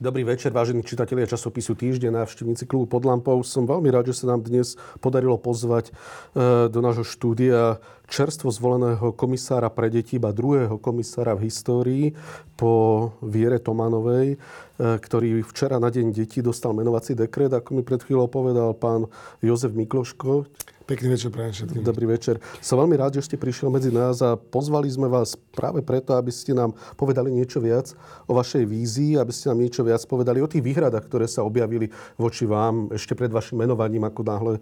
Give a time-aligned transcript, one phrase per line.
[0.00, 3.36] Dobrý večer, vážení čitatelia časopisu Týždeň, návštevníci klubu pod lampou.
[3.44, 7.76] Som veľmi rád, že sa nám dnes podarilo pozvať e, do nášho štúdia
[8.08, 12.16] čerstvo zvoleného komisára pre deti, iba druhého komisára v histórii
[12.56, 14.36] po Viere Tomanovej, e,
[14.80, 19.04] ktorý včera na Deň detí dostal menovací dekret, ako mi pred chvíľou povedal pán
[19.44, 20.48] Jozef Mikloško.
[20.90, 21.86] Pekný večer prajem všetkým.
[21.86, 22.42] Dobrý večer.
[22.58, 26.34] Som veľmi rád, že ste prišiel medzi nás a pozvali sme vás práve preto, aby
[26.34, 27.94] ste nám povedali niečo viac
[28.26, 31.94] o vašej vízii, aby ste nám niečo viac povedali o tých výhradách, ktoré sa objavili
[32.18, 34.54] voči vám ešte pred vašim menovaním, ako náhle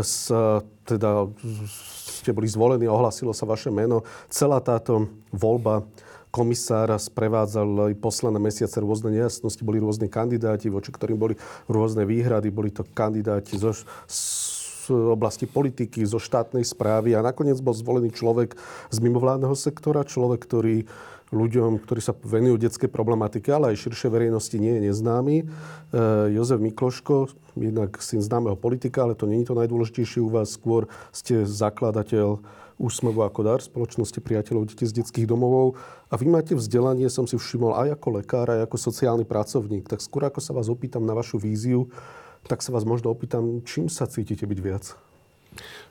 [0.00, 1.28] sa teda
[2.08, 4.08] ste boli zvolení, ohlasilo sa vaše meno.
[4.32, 5.84] Celá táto voľba
[6.32, 11.36] komisára sprevádzali posledné mesiace rôzne nejasnosti, boli rôzne kandidáti, voči ktorým boli
[11.68, 13.76] rôzne výhrady, boli to kandidáti zo,
[14.08, 18.58] z oblasti politiky, zo štátnej správy a nakoniec bol zvolený človek
[18.90, 20.84] z mimovládneho sektora, človek, ktorý
[21.34, 25.36] ľuďom, ktorí sa venujú detskej problematike, ale aj širšej verejnosti nie je neznámy.
[25.42, 25.44] E,
[26.30, 30.54] Jozef Mikloško, jednak syn známeho politika, ale to je to najdôležitejšie u vás.
[30.54, 32.38] Skôr ste zakladateľ
[32.74, 35.78] Úsmevu ako dar spoločnosti priateľov detí z detských domovov.
[36.10, 39.86] A vy máte vzdelanie, som si všimol, aj ako lekár, aj ako sociálny pracovník.
[39.86, 41.86] Tak skôr ako sa vás opýtam na vašu víziu,
[42.44, 44.94] tak sa vás možno opýtam, čím sa cítite byť viac?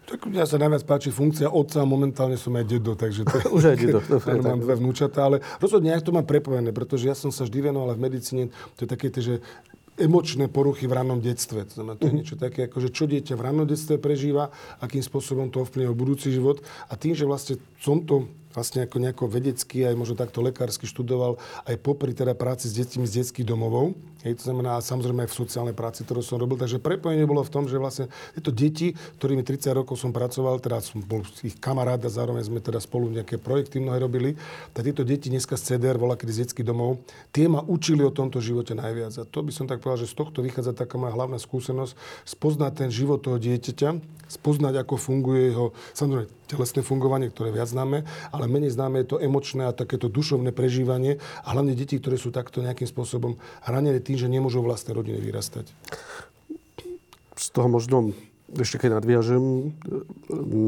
[0.04, 3.78] Tak mňa sa najviac páči funkcia otca, momentálne som aj dedo, takže to Už aj
[3.80, 4.00] dedo.
[4.04, 7.72] Áno, mám dve vnúčata, ale rozhodne ja to mám prepojené, pretože ja som sa vždy
[7.72, 8.44] venoval v medicíne,
[8.76, 9.40] to je také, že
[9.94, 11.70] emočné poruchy v rannom detstve.
[11.70, 12.20] To, znamená, to je mhm.
[12.20, 14.50] niečo také, ako že čo dieťa v rannom detstve prežíva,
[14.82, 16.60] akým spôsobom to ovplyvňuje budúci život.
[16.90, 21.42] A tým, že vlastne som to vlastne ako nejako vedecky, aj možno takto lekársky študoval,
[21.66, 23.98] aj popri teda práci s deťmi z detských domovov.
[24.24, 26.56] Hej, to znamená, samozrejme aj v sociálnej práci, ktorú som robil.
[26.56, 30.80] Takže prepojenie bolo v tom, že vlastne tieto deti, ktorými 30 rokov som pracoval, teda
[30.80, 34.40] som bol ich kamarát a zároveň sme teda spolu nejaké projekty mnohé robili,
[34.72, 37.04] tak tieto deti dneska z CDR, volá kedy z detských domov,
[37.36, 39.12] tie ma učili o tomto živote najviac.
[39.20, 41.92] A to by som tak povedal, že z tohto vychádza taká moja hlavná skúsenosť,
[42.24, 44.00] spoznať ten život toho dieťaťa,
[44.32, 49.18] spoznať, ako funguje jeho, samozrejme, telesné fungovanie, ktoré viac známe, ale menej známe je to
[49.18, 54.22] emočné a takéto dušovné prežívanie a hlavne deti, ktoré sú takto nejakým spôsobom hranené tým,
[54.22, 55.74] že nemôžu vlastné rodiny vyrastať.
[57.34, 58.14] Z toho možno
[58.54, 59.74] ešte keď nadviažem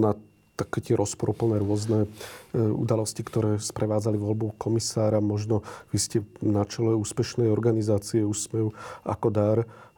[0.02, 0.18] na
[0.56, 2.08] také tie rozproplné rôzne e,
[2.56, 5.20] udalosti, ktoré sprevádzali voľbu komisára.
[5.20, 8.72] Možno vy ste na čele úspešnej organizácie Úsmev
[9.04, 9.58] ako dar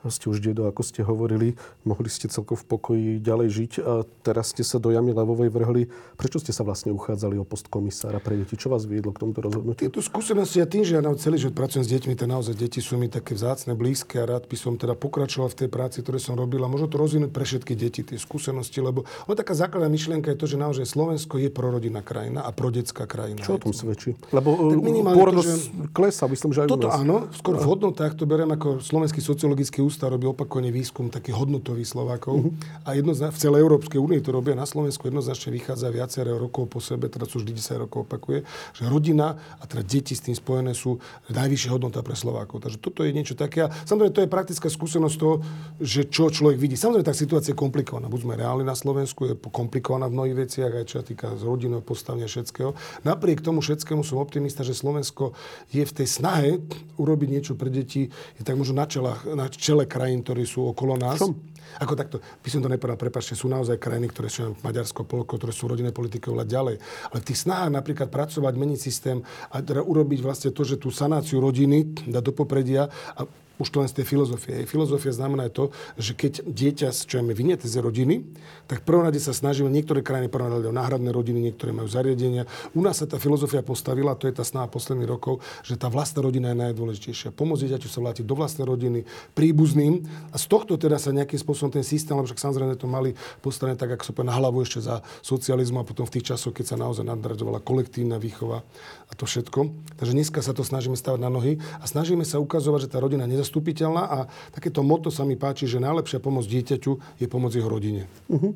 [0.09, 4.55] ste už dedo, ako ste hovorili, mohli ste celkom v pokoji ďalej žiť a teraz
[4.55, 5.89] ste sa do jamy Levovej vrhli.
[6.15, 8.59] Prečo ste sa vlastne uchádzali o post komisára pre deti?
[8.59, 9.89] Čo vás viedlo k tomuto rozhodnutiu?
[9.89, 12.99] Tieto skúsenosti a tým, že ja celý život pracujem s deťmi, tak naozaj deti sú
[13.01, 16.37] mi také vzácne, blízke a rád by som teda pokračoval v tej práci, ktoré som
[16.37, 20.29] robil a možno to rozvinúť pre všetky deti, tie skúsenosti, lebo o taká základná myšlienka
[20.33, 23.41] je to, že naozaj Slovensko je prorodinná krajina a prodecká krajina.
[23.41, 24.13] Čo o tom svedčí?
[24.29, 24.77] Lebo
[25.17, 25.89] pôrodnosť že...
[25.89, 29.96] klesa, myslím, že aj Toto áno, skôr v hodnotách to beriem ako Slovenský sociologický ústav
[30.05, 32.85] robí opakovane výskum taký hodnotový Slovákov uh-huh.
[32.85, 36.77] a jednozna- v celej Európskej únii to robia na Slovensku jednoznačne vychádza viaceré rokov po
[36.77, 40.97] sebe, sú vždy 10 rokov opakuje, že rodina a teda deti s tým spojené sú
[41.27, 42.63] najvyššia hodnota pre Slovákov.
[42.63, 43.67] Takže toto je niečo také.
[43.67, 45.35] A samozrejme, to je praktická skúsenosť toho,
[45.77, 46.79] že čo človek vidí.
[46.79, 48.07] Samozrejme, tá situácia je komplikovaná.
[48.07, 51.83] Buď sme reálni na Slovensku, je komplikovaná v mnohých veciach, aj čo sa týka rodinného
[51.83, 52.71] postavenia všetkého.
[53.03, 55.35] Napriek tomu všetkému som optimista, že Slovensko
[55.69, 56.51] je v tej snahe
[56.95, 58.09] urobiť niečo pre deti,
[58.39, 61.19] je tak možno na, čelách, na čele krajín krajín, ktorí sú okolo nás.
[61.19, 61.35] Som.
[61.83, 65.51] Ako takto, by som to nepovedal, prepačte, sú naozaj krajiny, ktoré sú Maďarsko, Polko, ktoré
[65.51, 66.75] sú rodinné politiky oveľa ďalej.
[67.11, 69.19] Ale v tých snahách napríklad pracovať, meniť systém
[69.51, 73.27] a teda urobiť vlastne to, že tú sanáciu rodiny dať do popredia a
[73.57, 74.65] už to len z tej filozofie.
[74.69, 78.23] Filozofia znamená to, že keď dieťa, čo je vyniete z rodiny,
[78.69, 82.45] tak prvom rade sa snažíme, niektoré krajiny prvom rade o náhradné rodiny, niektoré majú zariadenia.
[82.77, 86.21] U nás sa tá filozofia postavila, to je tá snaha posledných rokov, že tá vlastná
[86.21, 87.33] rodina je najdôležitejšia.
[87.33, 88.99] Pomôcť dieťaťu sa vrátiť do vlastnej rodiny,
[89.33, 90.05] príbuzným.
[90.31, 93.73] A z tohto teda sa nejakým spôsobom ten systém, lebo však samozrejme to mali postavené
[93.73, 96.77] tak, ako sa na hlavu ešte za socializmu a potom v tých časoch, keď sa
[96.77, 98.61] naozaj nadraďovala kolektívna výchova
[99.07, 99.71] a to všetko.
[99.95, 103.23] Takže dneska sa to snažíme stavať na nohy a snažíme sa ukazovať, že tá rodina
[103.23, 104.17] nezastupiteľná a
[104.51, 108.05] takéto moto sa mi páči, že najlepšia pomoc dieťaťu je pomoc jeho rodine.
[108.27, 108.51] Uh-huh.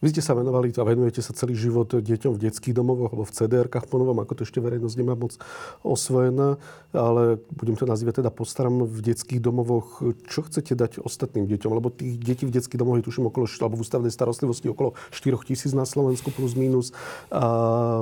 [0.00, 3.36] Vy ste sa venovali a venujete sa celý život deťom v detských domovoch alebo v
[3.36, 5.36] CDR-kách po novom, ako to ešte verejnosť nemá moc
[5.84, 6.56] osvojená,
[6.96, 10.00] ale budem to nazývať teda postaram v detských domovoch.
[10.24, 11.70] Čo chcete dať ostatným deťom?
[11.76, 15.36] Lebo tých detí v detských domovoch je tuším okolo, alebo v ústavnej starostlivosti okolo 4
[15.44, 16.96] tisíc na Slovensku plus minus.
[17.28, 17.44] A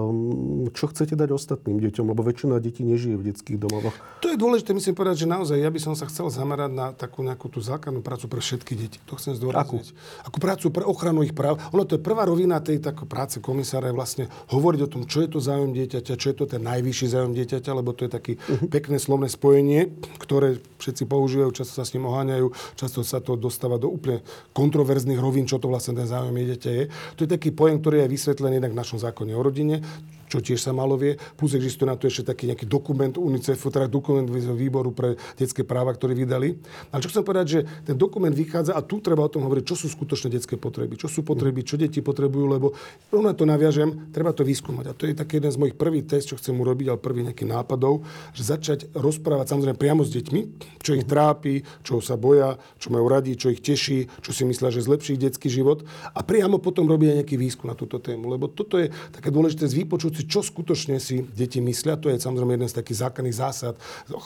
[0.07, 2.15] mm, čo chcete dať ostatným deťom?
[2.15, 3.99] Lebo väčšina detí nežije v detských domovoch.
[4.23, 7.27] To je dôležité, myslím povedať, že naozaj ja by som sa chcel zamerať na takú
[7.27, 9.03] nejakú tú základnú prácu pre všetky deti.
[9.11, 9.87] To chcem zdôrazniť.
[9.91, 10.31] Akú?
[10.31, 11.59] Akú prácu pre ochranu ich práv.
[11.75, 15.25] Ono toto je prvá rovina tej tak, práce komisára je vlastne hovoriť o tom, čo
[15.25, 18.33] je to záujem dieťaťa, čo je to ten najvyšší záujem dieťaťa, lebo to je také
[18.37, 18.69] uh-huh.
[18.69, 19.89] pekné slovné spojenie,
[20.21, 24.21] ktoré všetci používajú, často sa s ním oháňajú, často sa to dostáva do úplne
[24.53, 26.85] kontroverzných rovín, čo to vlastne ten záujem dieťaťa je.
[27.17, 29.81] To je taký pojem, ktorý je vysvetlený jednak v našom zákone o rodine,
[30.29, 31.17] čo tiež sa malo vie.
[31.35, 35.97] Plus existuje na to ešte taký nejaký dokument UNICEFu, teda dokument výboru pre detské práva,
[35.97, 36.61] ktorý vydali.
[36.93, 39.75] Ale čo chcem povedať, že ten dokument vychádza a tu treba o tom hovoriť, čo
[39.75, 42.77] sú skutočné detské potreby, čo sú potreby, čo deti potrebujú, lebo
[43.09, 44.85] rovno to naviažem, treba to vyskúmať.
[44.87, 47.49] A to je taký jeden z mojich prvých test, čo chcem urobiť, ale prvý nejaký
[47.49, 48.05] nápadov,
[48.37, 50.41] že začať rozprávať samozrejme priamo s deťmi,
[50.85, 54.69] čo ich trápi, čo sa boja, čo majú radi, čo ich teší, čo si myslia,
[54.69, 58.29] že zlepší detský život a priamo potom robiť nejaký výskum na túto tému.
[58.29, 59.75] Lebo toto je také dôležité z
[60.19, 61.95] si, čo skutočne si deti myslia.
[62.03, 63.79] To je samozrejme jeden z takých základných zásad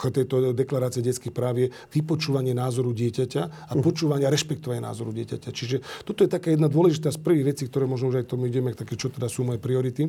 [0.08, 3.84] tejto deklarácie detských práv je vypočúvanie názoru dieťaťa a mhm.
[3.84, 5.48] počúvanie a rešpektovanie názoru dieťaťa.
[5.52, 5.76] Čiže
[6.08, 8.96] toto je taká jedna dôležitá z prvých vecí, ktoré možno už aj tomu ideme, také,
[8.96, 10.08] čo teda sú moje priority.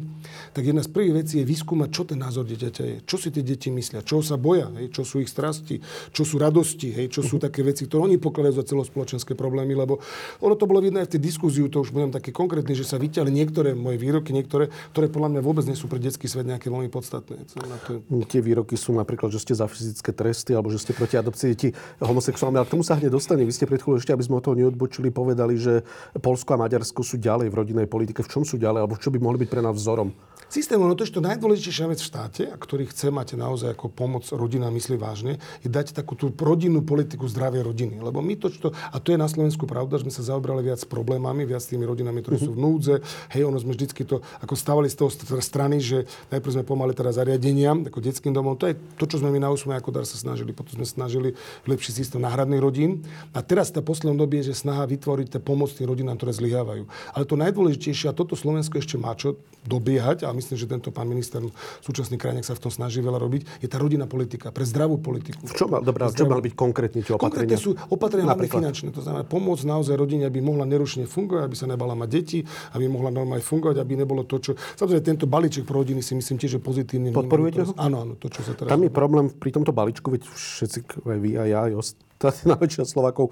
[0.55, 2.97] Tak jedna z prvých vecí je vyskúmať, čo ten názor dieťaťa je.
[3.03, 5.83] Čo si tie deti myslia, čo sa boja, hej, čo sú ich strasti,
[6.15, 7.43] čo sú radosti, hej, čo sú mhm.
[7.49, 9.99] také veci, ktoré oni pokladajú za celospoločenské problémy, lebo
[10.39, 13.01] ono to bolo vidno aj v tej diskuziu, to už budem taký konkrétny, že sa
[13.01, 16.69] vyťahli niektoré moje výroky, niektoré, ktoré podľa mňa vôbec nie sú pre detský svet nejaké
[16.69, 17.49] veľmi podstatné.
[17.89, 17.97] To...
[18.29, 21.73] Tie výroky sú napríklad, že ste za fyzické tresty alebo že ste proti adopcii detí
[21.97, 22.61] homosexuálne.
[22.61, 23.41] Ale k tomu sa hneď dostane.
[23.41, 25.81] Vy ste pred chvíľou ešte, aby sme od toho neodbočili, povedali, že
[26.21, 28.21] Polsko a Maďarsko sú ďalej v rodinnej politike.
[28.21, 28.85] V čom sú ďalej?
[28.85, 30.13] Alebo čo by mohli byť pre nás vzorom?
[30.53, 33.89] Systém, ono to je to najdôležitejšia vec v štáte, a ktorý chce mať naozaj ako
[33.89, 37.97] pomoc rodina myslí vážne, je dať takú tú rodinnú politiku zdravej rodiny.
[37.97, 40.85] Lebo my to, čo, a to je na Slovensku pravda, že sme sa zaobrali viac
[40.85, 43.01] problémami, viac s tými rodinami, ktoré sú v núdze.
[43.33, 45.09] Hej, ono sme vždycky to ako stavali z toho
[45.41, 48.53] strany, že najprv sme pomali teda zariadenia, ako detským domom.
[48.61, 50.53] To je to, čo sme my na úsme ako dar sa snažili.
[50.53, 51.33] Potom sme snažili
[51.65, 53.01] lepší systém náhradných rodín.
[53.33, 56.85] A teraz tá posledná doby je, že snaha vytvoriť pomoc tým rodinám, ktoré zlyhávajú.
[57.09, 61.07] Ale to najdôležitejšie, a toto Slovensko ešte má čo dobiehať, a myslím, že tento pán
[61.07, 61.39] minister,
[61.79, 65.47] súčasný krajník sa v tom snaží veľa robiť, je tá rodinná politika, pre zdravú politiku.
[65.47, 67.55] V čom, dobrá, čo mal byť konkrétne tie opatrenia?
[67.55, 68.89] Konkrétne sú opatrenia hlavne finančné.
[68.91, 72.39] To znamená pomôcť naozaj rodine, aby mohla nerušne fungovať, aby sa nebala mať deti,
[72.75, 74.51] aby mohla normálne fungovať, aby nebolo to, čo...
[74.75, 77.15] Samozrejme, tento balíček pro rodiny si myslím tiež, že pozitívne.
[77.15, 77.71] Podporujete ho?
[77.79, 78.67] Áno, áno, to, čo sa teraz...
[78.67, 82.83] Tam je problém pri tomto balíčku, veď všetci, aj vy a ja, aj ostatní väčšina
[82.83, 83.31] Slovákov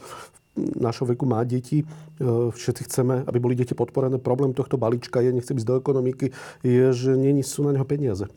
[0.58, 1.84] našho veku má deti.
[1.84, 1.86] E,
[2.52, 4.20] všetci chceme, aby boli deti podporené.
[4.20, 8.28] Problém tohto balíčka je, nechcem ísť do ekonomiky, je, že není sú na neho peniaze.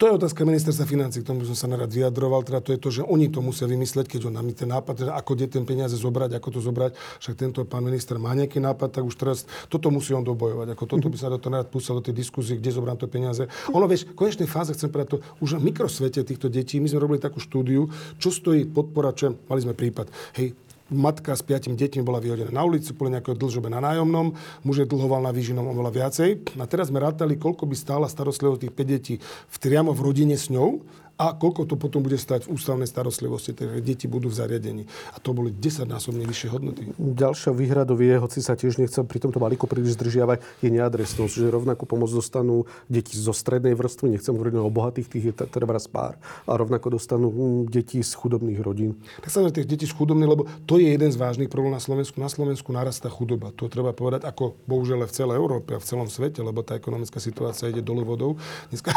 [0.00, 2.40] To je otázka ministerstva financí, k tomu som sa narad vyjadroval.
[2.46, 5.12] Teda to je to, že oni to musia vymysleť, keď on nám ten nápad, že
[5.12, 6.92] ako kde ten peniaze zobrať, ako to zobrať.
[7.20, 10.72] Však tento pán minister má nejaký nápad, tak už teraz toto musí on dobojovať.
[10.72, 13.44] Ako toto by sa do toho nerad pustil do tej diskusie, kde zobrám to peniaze.
[13.74, 17.02] Ono, vieš, v konečnej fáze chcem povedať to, už v mikrosvete týchto detí, my sme
[17.02, 20.08] robili takú štúdiu, čo stojí podpora, čo mali sme prípad.
[20.38, 20.56] Hej,
[20.88, 24.32] matka s piatimi deťmi bola vyhodená na ulicu kvôli nejakého dlžobe na nájomnom,
[24.64, 26.58] muž je dlhoval na výžinom oveľa viacej.
[26.58, 30.36] A teraz sme rátali, koľko by stála starostlivosť tých 5 detí v, priamo v rodine
[30.36, 30.80] s ňou
[31.18, 34.82] a koľko to potom bude stať v ústavnej starostlivosti, teda deti budú v zariadení.
[35.12, 36.94] A to boli 10-násobne vyššie hodnoty.
[36.94, 41.32] Ďalšia výhra do vie, hoci sa tiež nechcem pri tomto balíku príliš zdržiavať, je neadresnosť,
[41.34, 45.74] že rovnakú pomoc dostanú deti zo strednej vrstvy, nechcem hovoriť o bohatých, tých je treba
[45.90, 46.14] pár,
[46.46, 48.94] a rovnako dostanú hm, deti z chudobných rodín.
[49.18, 52.22] Tak sa tých detí z chudobných, lebo to je jeden z vážnych problémov na Slovensku.
[52.22, 53.50] Na Slovensku narastá chudoba.
[53.58, 57.18] To treba povedať, ako bohužiaľ v celej Európe a v celom svete, lebo tá ekonomická
[57.18, 58.30] situácia ide dolu vodou.
[58.70, 58.94] Dneska,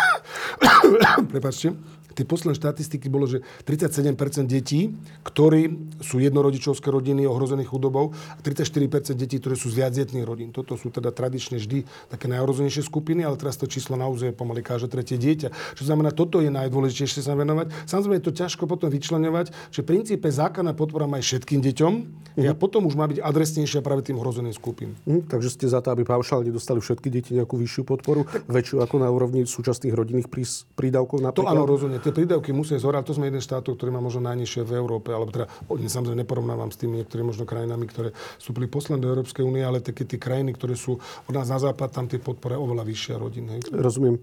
[1.34, 1.74] prepačte,
[2.14, 9.16] tie posledné štatistiky bolo, že 37% detí, ktorí sú jednorodičovské rodiny ohrozených chudobou a 34%
[9.16, 10.50] detí, ktoré sú z viacdetných rodín.
[10.52, 14.92] Toto sú teda tradične vždy také najohrozenejšie skupiny, ale teraz to číslo naozaj pomaly každé
[14.92, 15.78] tretie dieťa.
[15.80, 17.72] Čo znamená, toto je najdôležitejšie sa venovať.
[17.88, 21.94] Samozrejme je to ťažko potom vyčlenovať, že v princípe základná podpora má aj všetkým deťom
[22.36, 22.50] mm.
[22.50, 24.98] a potom už má byť adresnejšia práve tým ohrozeným skupín.
[25.06, 28.50] Mm, takže ste za to, aby paušálne dostali všetky deti nejakú vyššiu podporu, tak...
[28.50, 30.28] väčšiu ako na úrovni súčasných rodinných
[30.74, 31.46] prídavkov napríklad?
[31.46, 32.01] To áno, rozhodne.
[32.02, 35.30] Tie prídavky musia ísť To sme jeden štát, ktorý má možno najnižšie v Európe, alebo
[35.30, 38.10] teda samozrejme neporovnávam s tými niektorými možno krajinami, ktoré
[38.42, 41.94] vstúpili posledné do Európskej únie, ale také tie krajiny, ktoré sú od nás na západ,
[41.94, 43.50] tam tie podpore oveľa vyššia rodín.
[43.54, 43.70] Hej.
[43.70, 44.18] Rozumiem.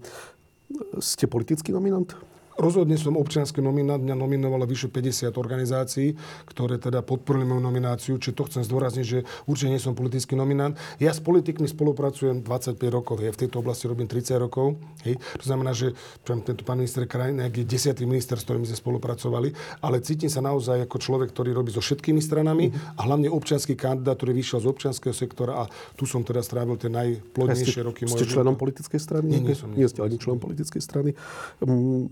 [0.99, 2.13] Ste politický nominant?
[2.59, 6.11] Rozhodne som občianský nominant, mňa nominovalo vyše 50 organizácií,
[6.43, 10.75] ktoré teda podporili moju nomináciu, čiže to chcem zdôrazniť, že určite nie som politický nominant.
[10.99, 14.75] Ja s politikmi spolupracujem 25 rokov, ja v tejto oblasti robím 30 rokov.
[15.07, 15.23] Hej.
[15.39, 15.95] To znamená, že
[16.27, 20.83] tento pán minister krajiny je desiatý minister, s ktorými sme spolupracovali, ale cítim sa naozaj
[20.83, 25.15] ako človek, ktorý robí so všetkými stranami a hlavne občianský kandidát, ktorý vyšiel z občianského
[25.15, 28.03] sektora a tu som teda strávil tie najplodnejšie roky.
[28.03, 29.31] Ste členom politickej strany?
[29.31, 29.71] Nie, nie som.
[29.71, 31.15] Nie, nie ste ani členom politickej strany.
[31.63, 32.11] Um,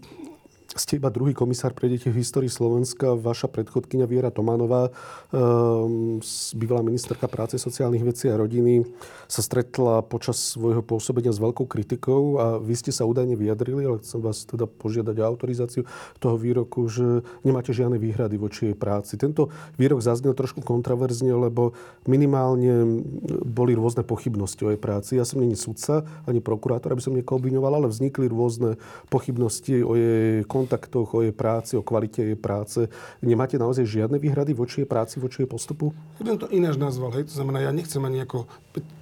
[0.80, 3.18] ste iba druhý komisár pre deti v histórii Slovenska.
[3.18, 4.94] Vaša predchodkynia Viera Tomanová,
[5.34, 6.22] um,
[6.56, 8.86] bývalá ministerka práce, sociálnych vecí a rodiny,
[9.28, 14.00] sa stretla počas svojho pôsobenia s veľkou kritikou a vy ste sa údajne vyjadrili, ale
[14.00, 15.84] chcem vás teda požiadať o autorizáciu
[16.22, 19.20] toho výroku, že nemáte žiadne výhrady voči jej práci.
[19.20, 21.76] Tento výrok zaznel trošku kontroverzne, lebo
[22.08, 23.04] minimálne
[23.44, 25.20] boli rôzne pochybnosti o jej práci.
[25.20, 28.80] Ja som není sudca ani prokurátor, aby som niekoho obviňoval, ale vznikli rôzne
[29.12, 32.92] pochybnosti o jej kontaktoch, o jej práci, o kvalite jej práce.
[33.24, 35.96] Nemáte naozaj žiadne výhrady voči jej práci, voči jej postupu?
[36.20, 37.32] Ja to ináč nazval, hej.
[37.32, 38.44] To znamená, ja nechcem ani ako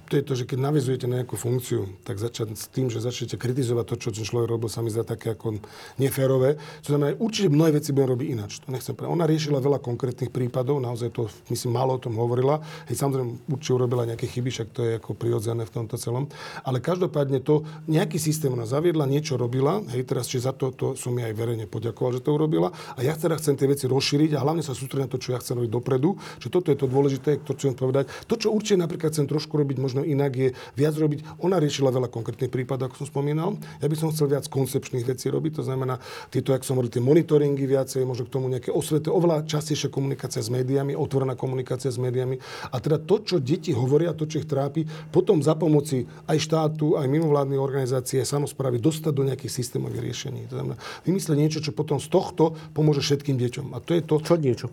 [0.06, 3.34] to je to, že keď navizujete na nejakú funkciu, tak začať s tým, že začnete
[3.34, 5.58] kritizovať to, čo ten človek robil, sa mi zdá také ako
[5.98, 6.56] neférové.
[6.86, 8.62] To znamená, určite mnohé veci bude robiť ináč.
[8.62, 9.10] To nechcem pre...
[9.10, 12.62] Ona riešila veľa konkrétnych prípadov, naozaj to, myslím, málo o tom hovorila.
[12.86, 16.30] Hej, samozrejme, určite urobila nejaké chyby, však to je ako prirodzené v tomto celom.
[16.62, 20.86] Ale každopádne to, nejaký systém ona zaviedla, niečo robila, hej, teraz, či za to, to
[20.94, 22.70] som jej aj verejne poďakoval, že to urobila.
[22.94, 25.38] A ja teda chcem tie veci rozšíriť a hlavne sa sústrediť na to, čo ja
[25.40, 26.18] chcem robiť dopredu.
[26.38, 28.12] Že toto je to dôležité, to chcem povedať.
[28.28, 31.40] To, čo určite napríklad chcem trošku robiť možno inak, je viac robiť.
[31.44, 33.54] Ona riešila veľa konkrétnych prípadov, ako som spomínal.
[33.80, 37.04] Ja by som chcel viac koncepčných vecí robiť, to znamená tieto, ako som hovoril, tie
[37.04, 42.00] monitoringy viacej, možno k tomu nejaké osvete, oveľa častejšia komunikácia s médiami, otvorená komunikácia s
[42.00, 42.42] médiami.
[42.72, 46.98] A teda to, čo deti hovoria, to, čo ich trápi, potom za pomoci aj štátu,
[46.98, 50.40] aj mimovládnej organizácie, samozprávy dostať do nejakých systémových riešení.
[50.50, 53.76] To znamená vymyslieť niečo, čo potom z tohto pomôže všetkým deťom.
[53.76, 54.18] A to je to...
[54.24, 54.68] Čo niečo?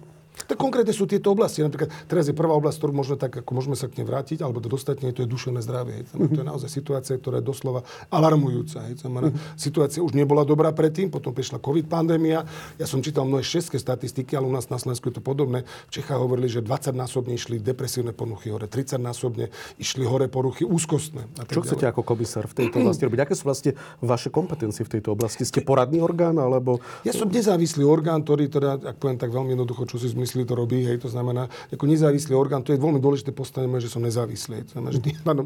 [0.48, 1.64] Tak konkrétne sú tieto oblasti.
[1.64, 4.60] Napríklad teraz je prvá oblasť, ktorú možno tak, ako môžeme sa k nej vrátiť, alebo
[4.60, 6.04] to dostať, to je duševné zdravie.
[6.10, 6.30] Uh-huh.
[6.32, 7.82] To je naozaj situácia, ktorá je doslova
[8.12, 8.84] alarmujúca.
[8.84, 9.34] Uh-huh.
[9.56, 12.44] Situácia už nebola dobrá predtým, potom prišla COVID pandémia.
[12.80, 15.68] Ja som čítal mnohé české statistiky, ale u nás na Slovensku je to podobné.
[15.92, 20.66] V Čechách hovorili, že 20 násobne išli depresívne poruchy hore, 30 násobne išli hore poruchy
[20.66, 21.30] úzkostné.
[21.46, 21.68] Čo ďalej.
[21.70, 23.20] chcete ako komisár v tejto oblasti robiť?
[23.22, 25.46] Aké sú vlastne vaše kompetencie v tejto oblasti?
[25.46, 26.82] Ste poradný orgán alebo...
[27.06, 30.58] Ja som nezávislý orgán, ktorý teda, ak poviem tak veľmi jednoducho, čo si zmyslí, to
[30.58, 30.82] robí.
[30.82, 34.66] Hej, to znamená, ako nezávislý orgán, to je veľmi dôležité postavenie, že som nezávislý.
[34.74, 35.46] To znamená, že tým pádom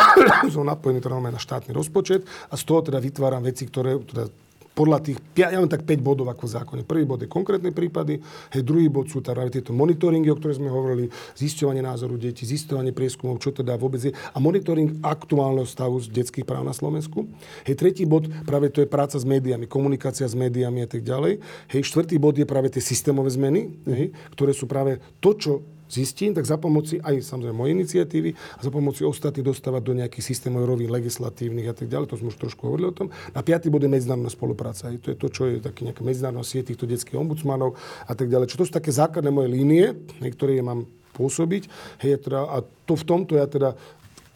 [0.52, 4.28] som napojený teda na štátny rozpočet a z toho teda vytváram veci, ktoré teda
[4.76, 6.82] podľa tých, ja mám tak 5 bodov ako v zákone.
[6.84, 8.20] Prvý bod je konkrétne prípady,
[8.52, 12.92] hej, druhý bod sú teda tieto monitoringy, o ktorých sme hovorili, zisťovanie názoru detí, zisťovanie
[12.92, 17.24] prieskumov, čo teda vôbec je, a monitoring aktuálneho stavu z detských práv na Slovensku.
[17.64, 21.40] Hej, tretí bod, práve to je práca s médiami, komunikácia s médiami a tak ďalej.
[21.72, 25.52] Hej, štvrtý bod je práve tie systémové zmeny, hej, ktoré sú práve to, čo
[25.86, 30.24] zistím, tak za pomoci aj samozrejme mojej iniciatívy a za pomoci ostatných dostávať do nejakých
[30.24, 32.06] systémov rovín legislatívnych a tak ďalej.
[32.12, 33.08] To sme už trošku hovorili o tom.
[33.32, 34.90] A piatý bod je medzinárodná spolupráca.
[34.90, 38.28] Aj to je to, čo je taký nejaká medzinárodná sieť týchto detských ombudsmanov a tak
[38.28, 38.50] ďalej.
[38.50, 41.62] Čo to sú také základné moje línie, ktoré ja mám pôsobiť.
[42.04, 43.72] Hej, teda, a to v tomto ja teda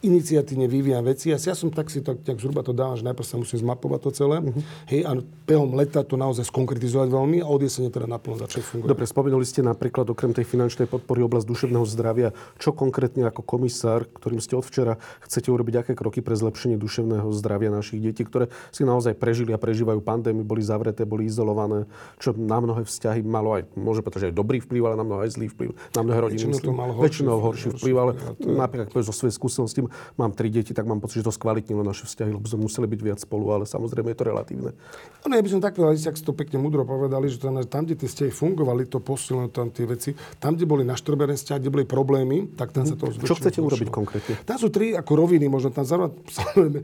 [0.00, 1.28] iniciatívne vyvíjam veci.
[1.28, 4.00] Ja, ja som tak si tak, tak zhruba to dávam, že najprv sa musím zmapovať
[4.08, 4.36] to celé.
[4.40, 4.62] Uh-huh.
[4.88, 5.12] Hej, a
[5.44, 8.88] behom leta to naozaj skonkretizovať veľmi a od jesene teda naplno začať fungovať.
[8.96, 12.32] Dobre, spomenuli ste napríklad okrem tej finančnej podpory oblasť duševného zdravia.
[12.56, 17.28] Čo konkrétne ako komisár, ktorým ste od včera chcete urobiť, aké kroky pre zlepšenie duševného
[17.36, 21.84] zdravia našich detí, ktoré si naozaj prežili a prežívajú pandémiu, boli zavreté, boli izolované,
[22.16, 25.20] čo na mnohé vzťahy malo aj, môže povedať, že aj dobrý vplyv, ale na mnohé
[25.28, 25.70] aj zlý vplyv.
[25.92, 26.40] Na mnohé rodiny.
[26.40, 28.12] Väčšinou to malo horší, väčšinou horší vplyv, ale
[28.48, 32.30] napríklad zo svojej skúsenosti mám tri deti, tak mám pocit, že to skvalitnilo naše vzťahy,
[32.34, 34.70] lebo sme museli byť viac spolu, ale samozrejme je to relatívne.
[35.26, 37.82] No, ja by som tak povedal, ak ste to pekne mudro povedali, že tam, tam
[37.84, 41.70] kde tie vzťahy fungovali, to posilno tam tie veci, tam, kde boli naštrbené vzťahy, kde
[41.70, 43.12] boli problémy, tak tam sa to.
[43.12, 44.34] Čo chcete urobiť konkrétne?
[44.48, 46.80] Tam sú tri ako roviny, možno tam samozrejme,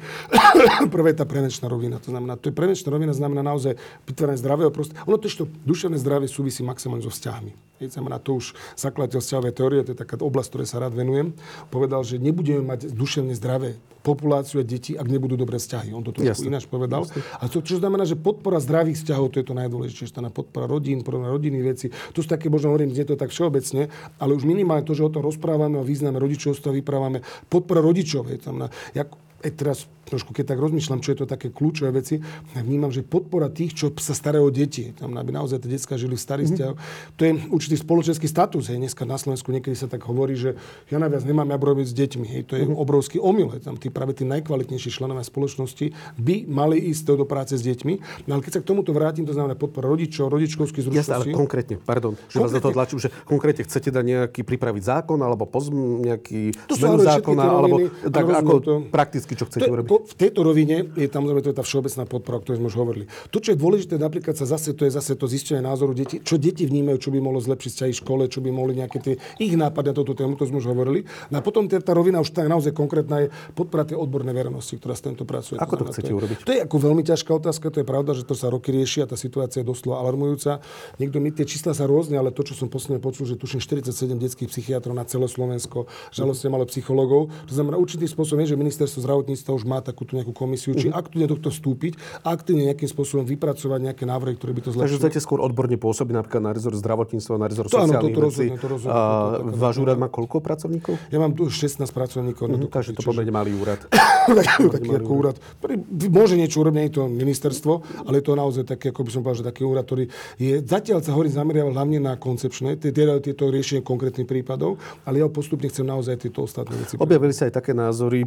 [0.93, 1.97] prvé tá prevenčná rovina.
[2.03, 5.03] To znamená, to je prevenčná rovina, znamená naozaj vytváranie zdravého prostredia.
[5.09, 7.76] Ono to, to duševné zdravie súvisí maximálne so vzťahmi.
[7.77, 11.37] Znamená, to už zakladateľ vzťahovej teórie, to je taká oblasť, ktorej sa rád venujem,
[11.69, 15.91] povedal, že nebudeme mať duševne zdravé populáciu a deti, ak nebudú dobré vzťahy.
[15.91, 17.05] On to trošku ináč povedal.
[17.05, 17.21] Jasne.
[17.43, 21.03] A to, čo znamená, že podpora zdravých vzťahov, to je to najdôležitejšie, tá podpora rodín,
[21.03, 21.87] podpora rodinných vecí.
[22.15, 23.91] To sú také, možno hovorím, nie to tak všeobecne,
[24.23, 28.31] ale už minimálne to, že o tom rozprávame o význame rodičovstva, vyprávame podpora rodičov.
[28.31, 29.11] Je tam na, jak,
[29.47, 32.23] aj teraz trošku, keď tak rozmýšľam, čo je to také kľúčové veci,
[32.55, 36.15] vnímam, že podpora tých, čo sa starajú o deti, tam, aby naozaj tie detská žili
[36.15, 36.79] v starých mm-hmm.
[37.19, 38.71] to je určitý spoločenský status.
[38.71, 38.79] Hej.
[38.87, 40.55] Dneska na Slovensku niekedy sa tak hovorí, že
[40.89, 42.27] ja najviac nemám ja robiť s deťmi.
[42.31, 42.43] Hej.
[42.47, 42.79] To je mm-hmm.
[42.79, 43.51] obrovský omyl.
[43.59, 45.91] Tam tí, práve tí najkvalitnejší členovia spoločnosti
[46.23, 48.27] by mali ísť do práce s deťmi.
[48.31, 51.11] No ale keď sa k tomuto vrátim, to znamená podpora rodičov, rodičkovských zručností.
[51.11, 52.63] Jasne, ale konkrétne, pardon, že konkrétne.
[52.63, 57.03] vás to tlačím, že konkrétne chcete dať nejaký pripraviť zákon alebo pozm, nejaký to zmenu
[57.03, 57.77] zákona, alebo
[58.07, 58.75] tak ako to.
[58.93, 59.89] prakticky, čo chcete to, urobiť.
[59.89, 62.77] To, v tejto rovine je tam to je tá všeobecná podpora, o ktorej sme už
[62.81, 63.05] hovorili.
[63.31, 66.41] To, čo je dôležité, napríklad sa zase, to je zase to zistenie názoru detí, čo
[66.41, 69.93] deti vnímajú, čo by mohlo zlepšiť vzťahy škole, čo by mohli nejaké tie ich nápady
[69.93, 71.05] na túto tému, to sme už hovorili.
[71.29, 74.97] No a potom tá, rovina už tak naozaj konkrétna je podpora tej odbornej verejnosti, ktorá
[74.97, 75.61] s týmto pracuje.
[75.61, 76.37] Ako to, znamená, chcete to je, urobiť?
[76.47, 79.07] To je ako veľmi ťažká otázka, to je pravda, že to sa roky rieši a
[79.07, 80.65] tá situácia je doslova alarmujúca.
[80.97, 83.93] Niekto mi tie čísla sa rôzne, ale to, čo som posledne počul, že tuším 47
[84.17, 87.29] detských psychiatrov na celé Slovensko, žalostne malo psychologov.
[87.51, 90.95] To znamená, určitým spôsobom je, že ministerstvo zdravotníctva už má takúto nejakú komisiu, či Mhm.
[90.95, 91.93] aktívne do toho vstúpiť,
[92.23, 95.01] aktívne nejakým spôsobom vypracovať nejaké návrhy, ktoré by to Takže zlepšili.
[95.01, 98.27] chcete skôr odborne pôsobiť napríklad na rezort zdravotníctva, na rezort To áno, sociálnych toto vecí.
[98.45, 100.95] rozhodne, to rozhodne, toto váš úrad má koľko pracovníkov?
[101.09, 102.45] Ja mám tu 16 pracovníkov.
[102.47, 103.81] dokopy, takže to pomerne malý úrad.
[104.77, 105.75] taký, ako úrad, ktorý
[106.11, 107.73] môže niečo urobiť, nie je to ministerstvo,
[108.07, 110.05] ale je to naozaj taký, ako by som povedal, že taký úrad, ktorý
[110.37, 115.27] je, zatiaľ sa hovorí zameriaval hlavne na koncepčné, teda tieto riešenie konkrétnych prípadov, ale ja
[115.31, 116.95] postupne chcem naozaj tieto ostatné veci.
[116.99, 118.27] Objavili sa aj také názory,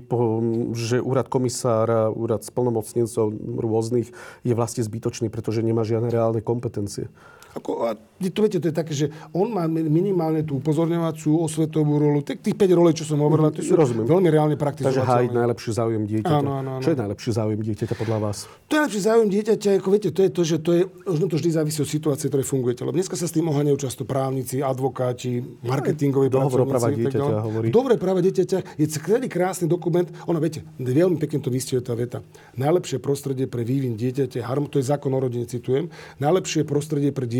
[0.75, 4.11] že úrad komisára, úrad splnomocnencov rôznych
[4.43, 7.11] je vlastne zbytočný, pretože nemá žiadne reálne kompetencie.
[7.57, 12.21] Ako, a to viete, to je také, že on má minimálne tú upozorňovaciu osvetovú rolu.
[12.21, 14.05] Tých, tých 5 rolí, čo som hovoril, to sú Rozumiem.
[14.05, 15.33] veľmi reálne Takže hájiť praktizovateľné.
[15.33, 16.37] najlepší záujem dieťaťa.
[16.37, 16.83] Áno, áno, áno.
[16.85, 18.37] Čo je najlepší záujem dieťaťa podľa vás?
[18.69, 21.35] To je lepší záujem dieťaťa, ako viete, to je to, že to je, možno to
[21.41, 22.81] vždy závisí od situácie, ktorej fungujete.
[22.85, 27.67] Lebo dneska sa s tým oháňajú často právnici, advokáti, marketingoví Dohovor práva dieťaťa hovorí.
[27.73, 30.05] Dobre práva dieťaťa je celý krásny dokument.
[30.29, 32.21] Ono, viete, veľmi pekne to vystihuje tá veta.
[32.59, 35.89] Najlepšie prostredie pre vývin dieťaťa, harm- to je zákon o rodine, citujem,
[36.21, 37.38] najlepšie prostredie pre dieťa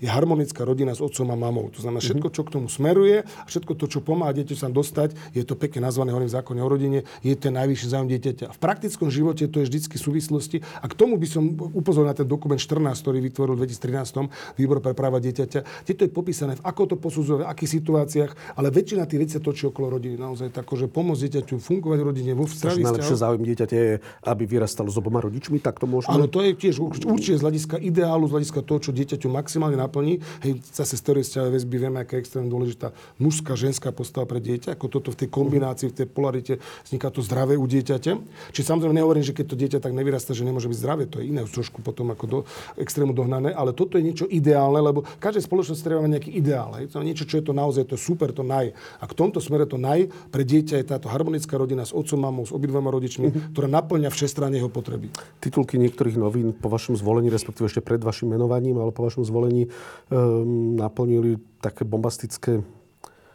[0.00, 1.68] je harmonická rodina s otcom a mamou.
[1.74, 5.34] To znamená, všetko, čo k tomu smeruje, a všetko to, čo pomáha dieťaťu sa dostať,
[5.34, 8.46] je to pekne nazvané hovorím v zákone o rodine, je ten najvyšší záujem dieťaťa.
[8.54, 10.62] V praktickom živote to je vždycky súvislosti.
[10.80, 11.42] A k tomu by som
[11.74, 15.84] upozoril na ten dokument 14, ktorý vytvoril v 2013 Výbor pre práva dieťaťa.
[15.88, 19.42] Tieto je popísané, v ako to posudzuje, v akých situáciách, ale väčšina tých vecí sa
[19.42, 20.20] točí okolo rodiny.
[20.20, 22.84] Naozaj tak, že pomôcť dieťaťu fungovať v rodine, vo vzťahu.
[22.84, 23.92] najlepšie záujem dieťaťa je,
[24.28, 26.14] aby vyrastalo s oboma rodičmi, tak to môžeme?
[26.14, 29.74] Áno, to je tiež urč- určite z hľadiska ideálu, z hľadiska toho, čo dieťaťu maximálne
[29.74, 30.22] naplní.
[30.46, 34.78] Hej, zase z vzťahové väzby vieme, aká je extrémne dôležitá mužská, ženská postava pre dieťa,
[34.78, 36.54] ako toto v tej kombinácii, v tej polarite
[36.86, 38.12] vzniká to zdravé u dieťaťa.
[38.54, 41.34] Čiže samozrejme nehovorím, že keď to dieťa tak nevyrastá, že nemôže byť zdravé, to je
[41.34, 42.38] iné, trošku potom ako do
[42.78, 46.70] extrému dohnané, ale toto je niečo ideálne, lebo každá spoločnosť treba mať nejaký ideál.
[46.78, 46.94] Hej.
[46.94, 48.70] To je niečo, čo je to naozaj to super, to naj.
[49.00, 52.44] A v tomto smere to naj pre dieťa je táto harmonická rodina s otcom, mamou,
[52.46, 55.08] s obidvoma rodičmi, ktorá naplňa všestranne jeho potreby.
[55.40, 59.68] Titulky niektorých novín po vašom zvolení, respektíve ešte pred vašim menovaním, ale po vašom zvolení
[60.12, 62.60] um, naplnili také bombastické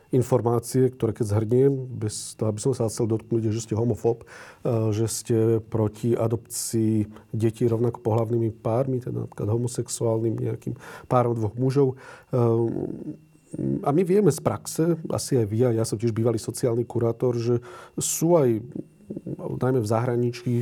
[0.10, 4.89] informácie, ktoré keď zhrniem, bez toho, aby som sa chcel dotknúť, že ste homofób, uh,
[4.89, 10.73] že ste proti adopcii detí rovnako pohlavnými pármi, teda napríklad homosexuálnym nejakým
[11.06, 11.97] párom dvoch mužov.
[12.34, 13.17] Um,
[13.82, 17.34] a my vieme z praxe, asi aj vy, a ja som tiež bývalý sociálny kurátor,
[17.34, 17.58] že
[17.97, 18.62] sú aj
[19.38, 20.54] najmä v zahraničí,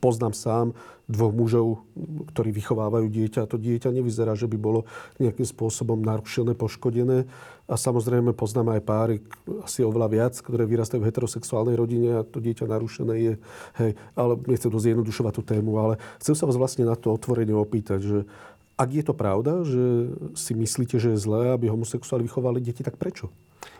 [0.00, 0.66] poznám sám
[1.06, 1.86] dvoch mužov,
[2.34, 3.46] ktorí vychovávajú dieťa.
[3.46, 4.84] A to dieťa nevyzerá, že by bolo
[5.22, 7.30] nejakým spôsobom narušené, poškodené.
[7.66, 9.16] A samozrejme poznám aj páry,
[9.62, 13.34] asi oveľa viac, ktoré vyrastajú v heterosexuálnej rodine a to dieťa narušené je.
[13.78, 17.54] Hej, ale nechcem to zjednodušovať tú tému, ale chcem sa vás vlastne na to otvorene
[17.54, 18.18] opýtať, že
[18.76, 23.00] ak je to pravda, že si myslíte, že je zlé, aby homosexuáli vychovali deti, tak
[23.00, 23.32] prečo?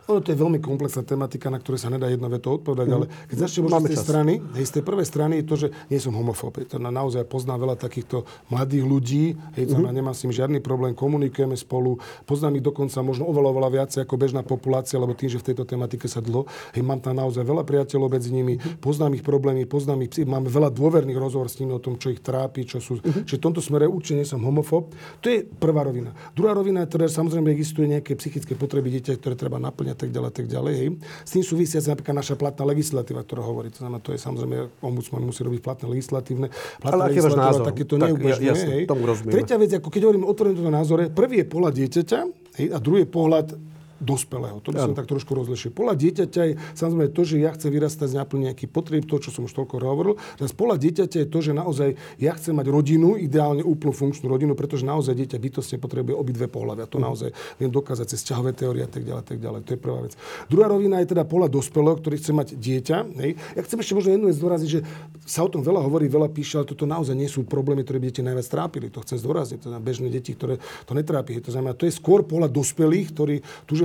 [0.07, 2.95] Ono to je veľmi komplexná tematika, na ktorú sa nedá jedno veto odpovedať, mm.
[2.95, 4.07] ale keď začne možno Máme z tej čas.
[4.07, 6.63] strany, hej, z tej prvej strany je to, že nie som homofób.
[6.71, 9.91] To na, naozaj poznám veľa takýchto mladých ľudí, hej, mm.
[9.91, 14.15] nemám s nimi žiadny problém, komunikujeme spolu, poznám ich dokonca možno oveľa, oveľa viacej ako
[14.15, 17.67] bežná populácia, lebo tým, že v tejto tematike sa dlho, hej, mám tam naozaj veľa
[17.67, 21.83] priateľov medzi nimi, poznám ich problémy, poznám ich, máme veľa dôverných rozhovor s nimi o
[21.83, 23.03] tom, čo ich trápi, čo sú.
[23.03, 23.27] Mm.
[23.27, 24.95] Čiže v tomto smere určite nie som homofób.
[25.19, 26.15] To je prvá rovina.
[26.31, 30.31] Druhá rovina je teda, samozrejme existuje nejaké psychické potreby dieťa, ktoré treba naplňať tak ďalej,
[30.31, 30.73] tak ďalej.
[30.77, 30.87] Hej.
[31.25, 33.73] S tým súvisia napríklad naša platná legislatíva, ktorá hovorí.
[33.73, 36.47] To znamená, to je samozrejme, ombudsman musí robiť platné legislatívne.
[36.77, 37.65] Platná Ale aký váš názor?
[37.65, 38.47] takéto Tak, neubežňuje.
[38.47, 38.85] jasne, hej.
[39.33, 42.19] Tretia vec, ako keď hovoríme otvorene toto názore, prvý je pohľad dieťaťa
[42.61, 43.47] hej, a druhý je pohľad
[43.99, 44.61] dospelého.
[44.61, 45.73] To by som tak trošku rozlišil.
[45.73, 49.33] Pohľad dieťaťa je samozrejme to, že ja chcem vyrastať z naplň nejaký potrieb, to, čo
[49.33, 50.15] som už toľko hovoril.
[50.37, 54.53] Zas pohľad dieťaťa je to, že naozaj ja chcem mať rodinu, ideálne úplnú funkčnú rodinu,
[54.53, 56.85] pretože naozaj dieťa bytostne potrebuje obidve pohľavy.
[56.85, 59.59] A to naozaj viem dokázať cez ťahové teórie a tak ďalej, tak ďalej.
[59.65, 60.13] To je prvá vec.
[60.47, 62.97] Druhá rovina je teda pohľad dospelého, ktorý chce mať dieťa.
[63.23, 63.31] Hej.
[63.57, 64.79] Ja chcem ešte možno jednu vec zdôraziť, že
[65.27, 68.05] sa o tom veľa hovorí, veľa píše, ale toto naozaj nie sú problémy, ktoré by
[68.09, 68.87] deti najviac trápili.
[68.93, 69.67] To chcem zdôrazniť.
[69.67, 71.39] Znamená bežné deti, ktoré to netrápi.
[71.43, 73.35] To znamená, to je skôr pohľad dospelých, ktorí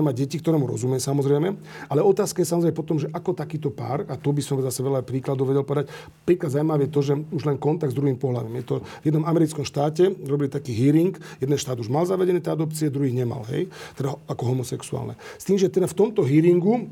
[0.02, 1.48] túžia mať deti, ktorému rozumiem samozrejme.
[1.86, 5.06] Ale otázka je samozrejme potom, že ako takýto pár, a to by som zase veľa
[5.06, 5.94] príkladov vedel povedať,
[6.26, 8.58] príklad zaujímavé je to, že už len kontakt s druhým pohľavím.
[8.58, 12.50] Je to v jednom americkom štáte, robili taký hearing, jeden štát už mal zavedené tie
[12.50, 15.14] adopcie, druhý nemal, hej, teda ako homosexuálne.
[15.38, 16.90] S tým, že teda v tomto hearingu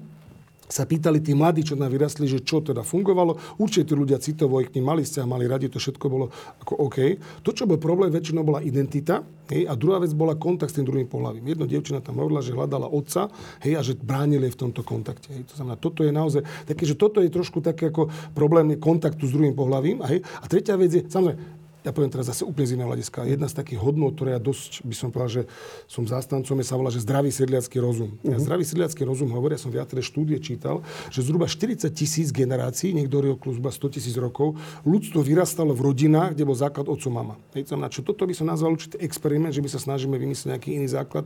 [0.71, 3.59] sa pýtali tí mladí, čo tam vyrastli, že čo teda fungovalo.
[3.59, 6.31] Určite tí ľudia citovo k ním mali a mali radi, to všetko bolo
[6.63, 6.99] ako OK.
[7.43, 10.87] To, čo bol problém, väčšinou bola identita, hej, a druhá vec bola kontakt s tým
[10.87, 11.43] druhým pohľavím.
[11.51, 13.27] Jedno dievčina tam hovorila, že hľadala otca,
[13.67, 15.35] hej, a že bránili v tomto kontakte.
[15.35, 15.51] Hej.
[15.51, 19.35] To znamená, toto je naozaj také, že toto je trošku také ako problém kontaktu s
[19.35, 20.07] druhým pohľavím.
[20.07, 20.23] Hej.
[20.39, 23.25] A tretia vec je, samozrejme, ja poviem teraz zase úplne z iného hľadiska.
[23.25, 25.43] Jedna z takých hodnot, ktoré ja dosť by som povedal, že
[25.89, 28.21] som zástancom, je sa volá, že zdravý sedliacký rozum.
[28.21, 28.33] Uh-huh.
[28.33, 32.93] Ja zdravý sedliacký rozum hovorí, ja som viaceré štúdie čítal, že zhruba 40 tisíc generácií,
[32.93, 37.41] niekto okolo zhruba 100 tisíc rokov, ľudstvo vyrastalo v rodinách, kde bol základ otco mama.
[37.57, 40.69] Hej, znamená, čo toto by som nazval určitý experiment, že by sa snažíme vymyslieť nejaký
[40.77, 41.25] iný základ,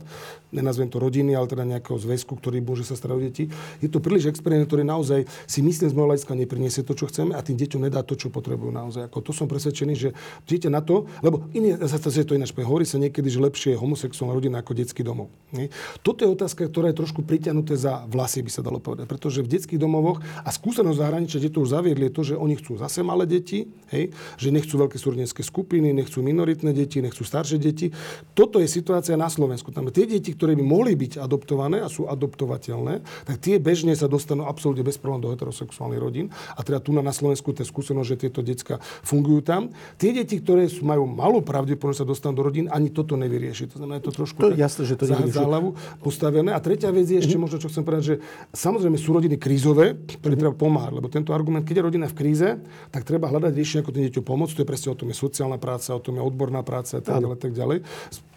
[0.55, 3.43] nenazvem to rodiny, ale teda nejakého zväzku, ktorý môže sa starať o deti.
[3.83, 7.35] Je to príliš experiment, ktorý naozaj si myslím z môjho hľadiska nepriniesie to, čo chceme
[7.35, 9.07] a tým deťom nedá to, čo potrebujú naozaj.
[9.11, 10.09] Ako to som presvedčený, že
[10.45, 14.33] dieťa na to, lebo iný, zase to ináč hovorí sa niekedy, že lepšie je homosexuálna
[14.33, 15.33] rodina ako detský domov.
[15.53, 15.73] Nie?
[16.05, 19.09] Toto je otázka, ktorá je trošku priťahnuté za vlasy, by sa dalo povedať.
[19.09, 22.55] Pretože v detských domovoch a skúsenosť zahraničia, kde to už zaviedli, je to, že oni
[22.57, 24.13] chcú zase malé deti, hej?
[24.37, 27.89] že nechcú veľké súrodenské skupiny, nechcú minoritné deti, nechcú staršie deti.
[28.37, 29.73] Toto je situácia na Slovensku.
[29.73, 34.05] Tam tie deti, ktoré by mohli byť adoptované a sú adoptovateľné, tak tie bežne sa
[34.05, 36.27] dostanú absolútne bez problémov do heterosexuálnych rodín.
[36.57, 39.71] A teda tu na Slovensku je skúsenosť, že tieto detská fungujú tam.
[39.95, 43.71] Tie deti, ktoré sú, majú malú pravdepodobnosť sa dostanú do rodín, ani toto nevyrieši.
[43.73, 45.43] To znamená, je to trošku to jasné, že to nevyrieši.
[45.43, 45.69] hlavu
[46.01, 46.51] postavené.
[46.55, 47.41] A tretia vec je ešte mm-hmm.
[47.41, 48.15] možno, čo chcem povedať, že
[48.55, 50.41] samozrejme sú rodiny krízové, ktoré mm-hmm.
[50.41, 50.93] treba pomáhať.
[50.95, 52.47] Lebo tento argument, keď je rodina v kríze,
[52.91, 54.53] tak treba hľadať riešenie, ako tým deťom pomôcť.
[54.55, 57.21] To je presne o tom je sociálna práca, o tom je odborná práca a tak
[57.21, 57.77] ďalej, tak ďalej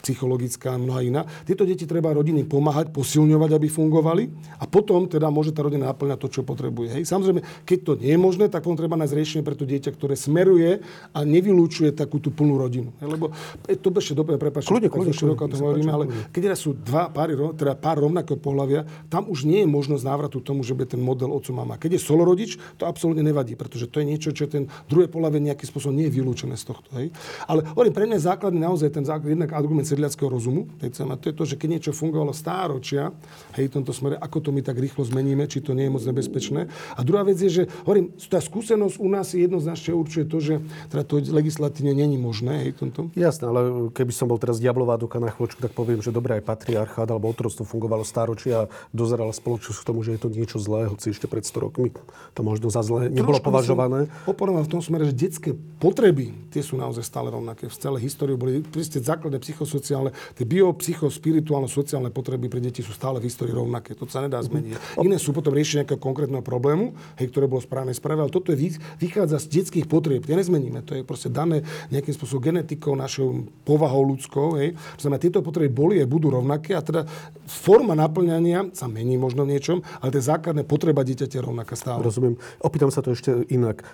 [0.08, 1.20] psychologická mnoha iná.
[1.44, 4.24] Tieto deti treba rodiny pomáhať, posilňovať, aby fungovali
[4.56, 6.96] a potom teda môže tá rodina naplňať to, čo potrebuje.
[6.96, 7.02] Hej.
[7.12, 10.16] Samozrejme, keď to nie je možné, tak potom treba nájsť riešenie pre to dieťa, ktoré
[10.16, 10.80] smeruje
[11.12, 12.88] a nevylúčuje takú tú plnú rodinu.
[13.04, 13.08] Hej.
[13.12, 13.36] Lebo
[13.68, 17.36] e, to ešte dobre, prepáčte, kľudne, kľudne, široko to hovoríme, ale keď sú dva páry,
[17.58, 21.28] teda pár rovnakého pohľavia, tam už nie je možnosť návratu tomu, že by ten model
[21.34, 21.76] otco mama.
[21.76, 25.68] Keď je solorodič, to absolútne nevadí, pretože to je niečo, čo ten druhé pohľavie nejakým
[25.68, 26.88] spôsobom nie je vylúčené z tohto.
[26.96, 27.12] Hej.
[27.44, 30.70] Ale hovorím, pre mňa je základný naozaj ten základ, jednak argument sedliackého rozumu.
[30.78, 33.10] A to je to, že keď niečo fungovalo stáročia,
[33.58, 36.02] hej, v tomto smere, ako to my tak rýchlo zmeníme, či to nie je moc
[36.06, 36.70] nebezpečné.
[36.94, 40.54] A druhá vec je, že hovorím, tá skúsenosť u nás jednoznačne určuje to, že
[40.94, 42.62] teda to legislatívne není možné.
[42.62, 43.10] Hej, tomto.
[43.18, 46.46] Jasné, ale keby som bol teraz diablová doka na chvočku, tak poviem, že dobré aj
[46.46, 50.86] patriarchát alebo otrostvo fungovalo stáročia a dozerala spoločnosť k tomu, že je to niečo zlé,
[50.86, 51.90] hoci ešte pred 100 rokmi
[52.36, 54.06] to možno za zlé nebolo Trošku považované.
[54.28, 57.66] Oponoval v tom smere, že detské potreby, tie sú naozaj stále rovnaké.
[57.66, 58.60] V celej histórii boli
[59.08, 63.94] základné psychosociálne tie biopsychospirituálno-sociálne potreby pre deti sú stále v histórii rovnaké.
[63.98, 64.98] To sa nedá zmeniť.
[65.00, 68.80] Iné sú potom riešenie nejakého konkrétneho problému, hej, ktoré bolo správne spravené, ale toto je,
[68.98, 70.26] vychádza z detských potrieb.
[70.26, 70.82] Tie nezmeníme.
[70.86, 71.62] To je proste dané
[71.94, 74.58] nejakým spôsobom genetikou, našou povahou ľudskou.
[74.58, 74.74] Hej.
[74.98, 77.06] To znamená, tieto potreby boli a budú rovnaké a teda
[77.46, 82.02] forma naplňania sa mení možno v niečom, ale tie základné potreba dieťaťa rovnaká stále.
[82.02, 82.36] Rozumiem.
[82.60, 83.86] Opýtam sa to ešte inak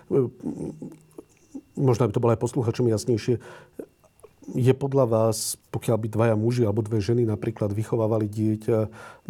[1.75, 3.43] možno by to bolo aj posluchačom jasnejšie
[4.53, 8.79] je podľa vás, pokiaľ by dvaja muži alebo dve ženy napríklad vychovávali dieťa,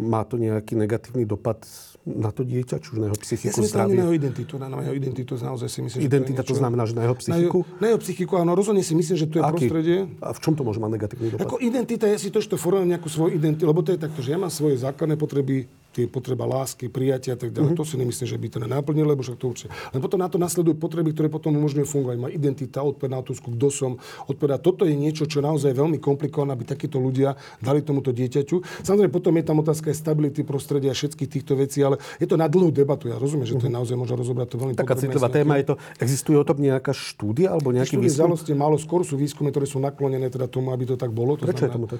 [0.03, 1.63] má to nejaký negatívny dopad
[2.05, 3.97] na to dieťa, či už na jeho psychiku, ja zdravie?
[3.97, 6.93] na jeho identitu, na jeho identitu naozaj si myslím, Identita že to, to znamená, že
[6.93, 7.59] na jeho psychiku?
[7.65, 9.51] Na jeho, na jeho psychiku, áno, rozhodne si myslím, že to je Aký?
[9.57, 9.97] prostredie.
[10.21, 11.49] A v čom to môže mať negatívny dopad?
[11.49, 14.21] Ako identita, ja si to, že to formuje nejakú svoju identitu, lebo to je takto,
[14.21, 17.71] že ja mám svoje základné potreby, tie potreba lásky, prijatia a tak ďalej.
[17.71, 17.79] Uh-huh.
[17.79, 19.71] To si nemyslím, že by to nenaplnilo, lebo však to určite.
[19.95, 22.17] Len potom na to nasledujú potreby, ktoré potom umožňujú fungovať.
[22.19, 23.91] Má identita, odpoved na otázku, kto som,
[24.27, 24.59] odpoveda.
[24.59, 28.83] Toto je niečo, čo naozaj je veľmi komplikované, aby takíto ľudia dali tomuto dieťaťu.
[28.83, 32.35] Samozrejme, potom je tam otázka aj stability prostredia a všetkých týchto vecí, ale je to
[32.35, 33.07] na dlhú debatu.
[33.07, 33.79] Ja rozumiem, že to je mhm.
[33.79, 35.75] naozaj možno rozobrať to veľmi Taká citlivá téma je to.
[36.03, 38.35] Existuje o tom nejaká štúdia alebo nejaký výskum?
[38.35, 41.39] Štúdie málo, skôr sú výskumy, ktoré sú naklonené teda tomu, aby to tak bolo.
[41.39, 41.99] To Prečo znamená, je tomu tak?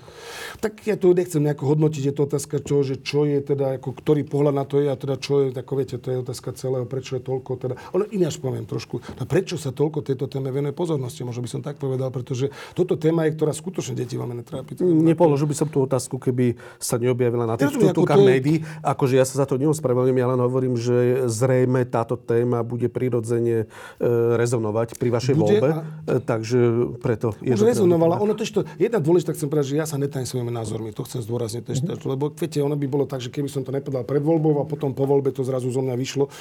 [0.60, 4.02] Tak ja to nechcem nejako hodnotiť, je to otázka, čo, že čo je teda, ako,
[4.02, 6.90] ktorý pohľad na to je a teda čo je, ako viete, to je otázka celého,
[6.90, 10.74] prečo je toľko, teda, ono ináč poviem trošku, no prečo sa toľko tejto téme venuje
[10.74, 14.82] pozornosti, možno by som tak povedal, pretože toto téma je, ktorá skutočne deti veľmi netrápi.
[14.82, 18.26] Nepoložil by som tú otázku, keby sa neobjavila na tých titulkách je...
[18.26, 18.58] médií.
[18.82, 23.70] Akože ja sa za to neospravedlňujem, ja len hovorím, že zrejme táto téma bude prirodzene
[24.02, 25.70] e, rezonovať pri vašej bude voľbe.
[25.70, 25.80] A...
[26.10, 26.58] E, takže
[26.98, 28.18] preto je Už rezonovala.
[28.18, 30.90] Ono to, jedna dôležitá chcem povedať, že ja sa netajím svojimi názormi.
[30.98, 31.62] To chcem zdôrazniť.
[31.62, 32.08] Mm-hmm.
[32.08, 34.96] Lebo viete, ono by bolo tak, že keby som to nepovedal pred voľbou, a potom
[34.96, 36.32] po voľbe to zrazu zo mňa vyšlo.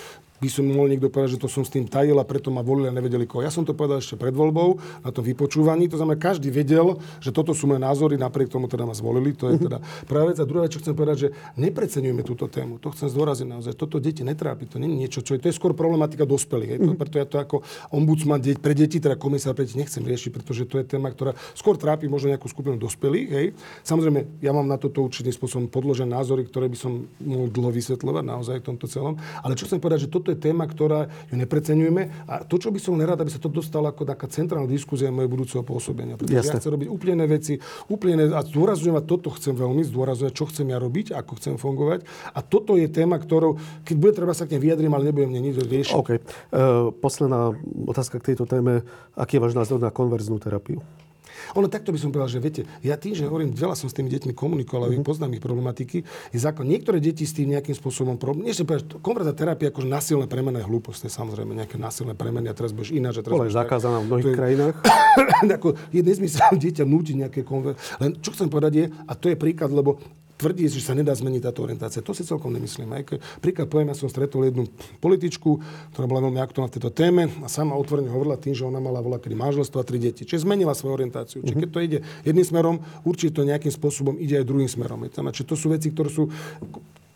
[0.44, 2.90] by som mohol niekto povedať, že to som s tým tajil a preto ma volili
[2.90, 3.40] a nevedeli koho.
[3.40, 5.88] Ja som to povedal ešte pred voľbou na tom vypočúvaní.
[5.88, 9.32] To znamená, každý vedel, že toto sú moje názory, napriek tomu teda ma zvolili.
[9.40, 10.36] To je teda prvá vec.
[10.36, 12.76] A druhá vec, čo chcem povedať, že nepreceňujeme túto tému.
[12.84, 13.72] To chcem zdôraziť naozaj.
[13.72, 14.68] Toto deti netrápi.
[14.68, 16.70] To nie je niečo, čo je, to je skôr problematika dospelých.
[16.76, 16.78] Hej.
[16.84, 17.56] To, preto ja to ako
[17.94, 21.80] ombudsman pre deti, teda komisár pre deti nechcem riešiť, pretože to je téma, ktorá skôr
[21.80, 23.28] trápi možno nejakú skupinu dospelých.
[23.32, 23.46] Hej.
[23.80, 28.56] Samozrejme, ja mám na toto určitým spôsobom podložené názory, ktoré by som dlho vysvetľovať naozaj
[28.60, 29.16] v tomto celom.
[29.40, 32.28] Ale čo chcem povedať, že toto je téma, ktorá ju nepreceňujeme.
[32.28, 35.30] A to, čo by som nerad, aby sa to dostalo ako taká centrálna diskusia mojej
[35.30, 36.20] budúceho pôsobenia.
[36.20, 36.56] Pretože Jasne.
[36.56, 37.56] ja chcem robiť úplne veci,
[37.88, 42.04] úplne a zdôrazňujem, a toto chcem veľmi zdôrazňovať, čo chcem ja robiť, ako chcem fungovať.
[42.36, 45.42] A toto je téma, ktorou, keď bude treba sa k nej vyjadrím, ale nebudem mne
[45.50, 45.96] nič riešiť.
[45.96, 46.10] OK.
[46.14, 47.54] Uh, posledná
[47.88, 48.84] otázka k tejto téme.
[49.14, 50.82] Aký je váš názor na konverznú terapiu?
[51.54, 54.08] Ono takto by som povedal, že viete, ja tým, že hovorím, veľa som s tými
[54.08, 55.06] deťmi komunikoval, mm-hmm.
[55.06, 56.02] poznám ich problematiky,
[56.32, 56.64] je zákon.
[56.64, 58.48] Niektoré deti s tým nejakým spôsobom problém.
[58.48, 62.96] Nie povedať, konverzná terapia ako násilné premene hlúposť, samozrejme nejaké násilné premeny a teraz budeš
[62.96, 63.20] ináč.
[63.20, 64.76] Teraz je zakázaná v mnohých je, krajinách.
[65.60, 67.76] ako je nezmysel dieťa nútiť nejaké konver...
[68.00, 70.00] Len čo chcem povedať je, a to je príklad, lebo
[70.34, 72.02] tvrdí, že sa nedá zmeniť táto orientácia.
[72.02, 72.90] To si celkom nemyslím.
[72.90, 74.66] Aj keď, príklad poviem, ja som stretol jednu
[74.98, 75.50] političku,
[75.94, 78.98] ktorá bola veľmi aktuálna v tejto téme a sama otvorene hovorila tým, že ona mala
[78.98, 80.26] voľa kedy manželstvo a tri deti.
[80.26, 81.38] Čiže zmenila svoju orientáciu.
[81.42, 85.06] Čiže keď to ide jedným smerom, určite to nejakým spôsobom ide aj druhým smerom.
[85.06, 86.26] Čiže to sú veci, ktoré sú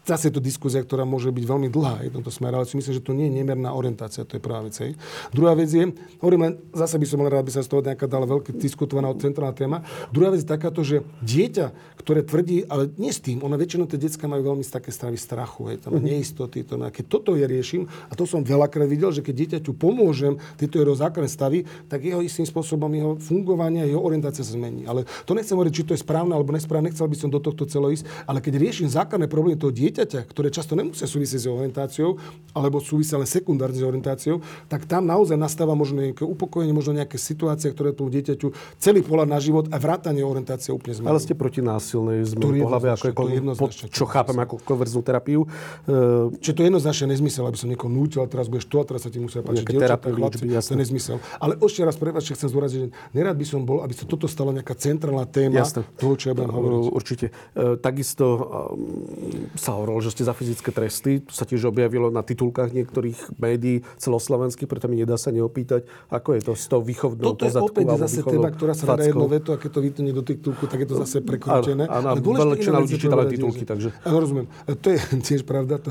[0.09, 2.97] Zase je to diskusia, ktorá môže byť veľmi dlhá v tomto smere, ale si myslím,
[2.97, 4.73] že to nie je nemerná orientácia, to je prvá vec.
[4.81, 4.97] Hej.
[5.37, 5.85] Druhá vec je,
[6.25, 9.13] hovorím len, zase by som len rád, aby sa z toho nejaká dala veľké diskutovaná
[9.21, 9.77] centrálna téma.
[10.09, 14.01] Druhá vec je takáto, že dieťa, ktoré tvrdí, ale nie s tým, ona väčšinou tie
[14.01, 16.09] detská majú veľmi také stavy strachu, hej, tam mm-hmm.
[16.09, 20.41] neistoty, to, keď toto je riešim, a to som veľakrát videl, že keď dieťaťu pomôžem
[20.57, 24.89] tieto jeho základné stavy, tak jeho istým spôsobom jeho fungovanie, jeho orientácia sa zmení.
[24.89, 27.69] Ale to nechcem hovoriť, či to je správne alebo nesprávne, nechcel by som do tohto
[27.69, 31.47] celo ísť, ale keď riešim základné problémy toho dieťa, dieťaťa, ktoré často nemusia súvisieť s
[31.51, 32.15] orientáciou,
[32.55, 34.39] alebo súvisia len sekundárne s orientáciou,
[34.71, 39.27] tak tam naozaj nastáva možno nejaké upokojenie, možno nejaké situácie, ktoré tomu dieťaťu celý pohľad
[39.27, 41.11] na život a vrátanie orientácie úplne zmení.
[41.11, 45.51] Ale ste proti násilnej zmene pohľavy, ako je, pod, čo chápem ako konverznú terapiu.
[45.91, 49.03] Uh, Čiže to je jednoznačne nezmysel, aby som niekoho nútil, teraz budeš to a teraz
[49.03, 51.17] sa ti musia páčiť dievčatá, chlapci, to je nezmysel.
[51.43, 54.55] Ale ešte raz prepáčte, chcem zdôraziť, že nerad by som bol, aby sa toto stalo
[54.55, 55.83] nejaká centrálna téma Jasne.
[55.99, 56.79] toho, čo ja budem hovoriť.
[56.95, 57.27] Určite.
[57.57, 61.25] Uh, takisto um, sa hovorilo, že ste za fyzické tresty.
[61.25, 66.37] To sa tiež objavilo na titulkách niektorých médií celoslovenských, preto mi nedá sa neopýtať, ako
[66.37, 69.51] je to s tou výchovnou Toto je opäť zase téma, ktorá sa dá jedno veto
[69.53, 71.89] a keď to vytne do titulku, tak je to zase prekrútené.
[71.89, 72.13] Áno,
[72.59, 73.89] väčšina ľudí čítala titulky, takže...
[74.05, 74.47] Áno, rozumiem.
[74.67, 74.99] To je
[75.29, 75.81] tiež pravda.
[75.81, 75.91] To.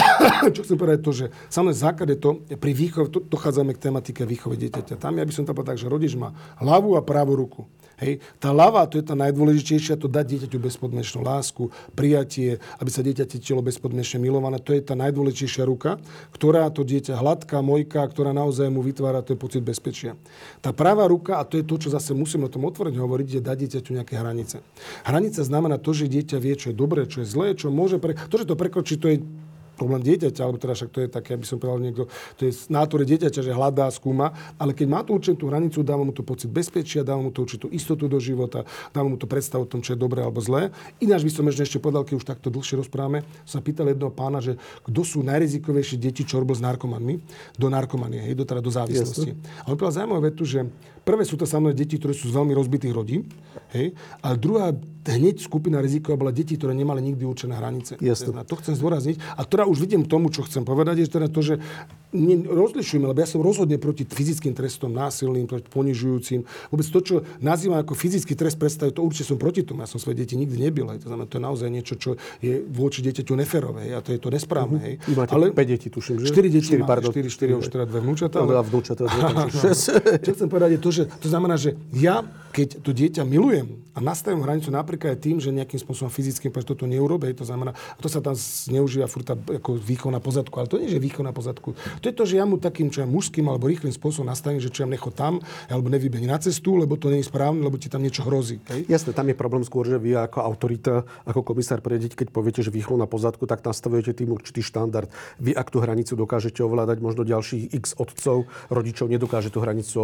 [0.54, 4.22] Čo chcem povedať to, že samozrejme základ je to, pri výchove, to, dochádzame k tematike
[4.24, 4.98] výchovy dieťaťa.
[4.98, 7.68] Tam ja by som to povedal tak, že rodič má ľavú a pravú ruku.
[7.96, 8.20] Hej.
[8.36, 13.24] Tá lava, to je tá najdôležitejšia, to dať dieťaťu bezpodmienečnú lásku, prijatie, aby sa dieťa
[13.24, 14.60] cítilo bezpodmienečne milované.
[14.60, 15.96] To je tá najdôležitejšia ruka,
[16.36, 20.12] ktorá to dieťa hladká, mojka, ktorá naozaj mu vytvára ten pocit bezpečia.
[20.60, 23.40] Tá pravá ruka, a to je to, čo zase musíme o tom otvorene hovoriť, je
[23.40, 24.60] dať dieťaťu nejaké hranice.
[25.08, 28.12] Hranica znamená to, že dieťa vie, čo je dobré, čo je zlé, čo môže pre...
[28.12, 29.24] To, že to prekročí, to je
[29.76, 32.08] problém dieťaťa, alebo teda však to je také, aby som povedal niekto,
[32.40, 36.16] to je nátore dieťaťa, že hľadá, skúma, ale keď má tú určitú hranicu, dáva mu
[36.16, 39.70] to pocit bezpečia, dáva mu to určitú istotu do života, dáva mu to predstavu o
[39.70, 40.72] tom, čo je dobré alebo zlé.
[40.98, 44.56] Ináč by som ešte povedal, keď už takto dlhšie rozprávame, sa pýtal jedného pána, že
[44.88, 47.20] kto sú najrizikovejšie deti, čo robil s narkomanmi,
[47.60, 49.36] do narkomanie, hej, do, teda do závislosti.
[49.62, 50.64] A on povedal zaujímavú vetu, že
[51.04, 53.28] prvé sú to samozrejme deti, ktoré sú z veľmi rozbitých rodín,
[53.76, 53.92] hej,
[54.24, 54.72] ale druhá
[55.06, 57.94] hneď skupina riziková bola deti, ktoré nemali nikdy určené hranice.
[58.02, 58.42] Jasne.
[58.42, 59.22] To chcem zdôrazniť.
[59.38, 61.54] A ktorá už vidím tomu, čo chcem povedať, je teda to, že
[62.46, 66.46] rozlišujeme, lebo ja som rozhodne proti fyzickým trestom, násilným, proti ponižujúcim.
[66.70, 69.84] Vôbec to, čo nazývam ako fyzický trest, predstavuje, to určite som proti tomu.
[69.84, 70.88] Ja som svoje deti nikdy nebil.
[70.94, 71.04] Hej.
[71.04, 73.90] To znamená, to je naozaj niečo, čo je voči dieťaťu neferové.
[73.90, 73.92] Hej.
[73.92, 74.78] A to je to nesprávne.
[74.80, 74.94] Hej.
[75.02, 75.16] Uh-huh.
[75.18, 76.32] Máte Ale 5 detí, tuším, že?
[76.32, 77.10] 4 deti 4, pardon.
[77.12, 78.36] 4, 4, už teda dve vnúčata.
[78.40, 78.62] Ale...
[78.62, 79.02] vnúčata,
[80.24, 82.24] čo chcem povedať je to, že to znamená, že ja,
[82.54, 86.76] keď to dieťa milujem a nastavím hranicu napríklad aj tým, že nejakým spôsobom fyzickým, pretože
[86.76, 90.76] toto neurobí, to znamená, to sa tam zneužíva furt ako výchov na pozadku, ale to
[90.76, 91.72] nie je výchov na pozadku.
[91.72, 94.68] To je to, že ja mu takým čo ja mužským alebo rýchlým spôsobom nastavím, že
[94.68, 95.40] čo ja necho tam,
[95.72, 98.60] alebo nevybehni na cestu, lebo to nie je správne, lebo ti tam niečo hrozí.
[98.68, 98.84] Hej?
[98.84, 102.60] Jasné, tam je problém skôr, že vy ako autorita, ako komisár pre deti, keď poviete,
[102.60, 105.08] že výchov na pozadku, tak nastavujete tým určitý štandard.
[105.40, 109.98] Vy ak tú hranicu dokážete ovládať, možno ďalších x otcov, rodičov nedokáže tú hranicu.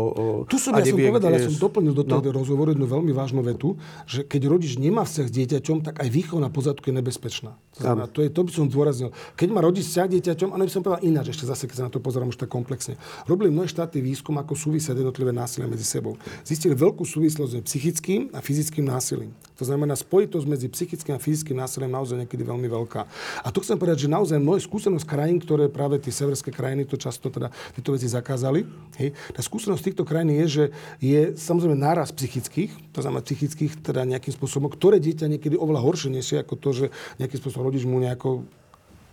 [0.49, 3.45] Tu som ja som povedal, ja som doplnil do toho no, rozhovoru jednu veľmi vážnu
[3.45, 3.77] vetu,
[4.07, 7.55] že keď rodič nemá vzťah s dieťaťom, tak aj výchova na pozadku je nebezpečná.
[7.77, 9.11] To, znamená, to, je, to by som zdôraznil.
[9.37, 11.85] Keď má rodič vzťah s dieťaťom, ale by som povedal ináč, ešte zase, keď sa
[11.89, 13.01] na to pozerám už tak komplexne.
[13.25, 16.19] Robili mnohé štáty výskum, ako súvisia jednotlivé násilia medzi sebou.
[16.45, 19.33] Zistili veľkú súvislosť medzi psychickým a fyzickým násilím.
[19.63, 23.07] To znamená, spojitosť medzi psychickým a fyzickým násilím naozaj niekedy veľmi veľká.
[23.47, 26.99] A to chcem povedať, že naozaj moje skúsenosť krajín, ktoré práve tie severské krajiny to
[26.99, 28.67] často teda tieto veci zakázali,
[28.99, 30.65] hej, tá skúsenosť týchto krajín je, že
[30.99, 36.11] je samozrejme náraz psychických, to znamená psychických teda nejakým spôsobom, ktoré dieťa niekedy oveľa horšie
[36.11, 36.87] nesie ako to, že
[37.23, 38.43] nejakým spôsobom rodič mu nejako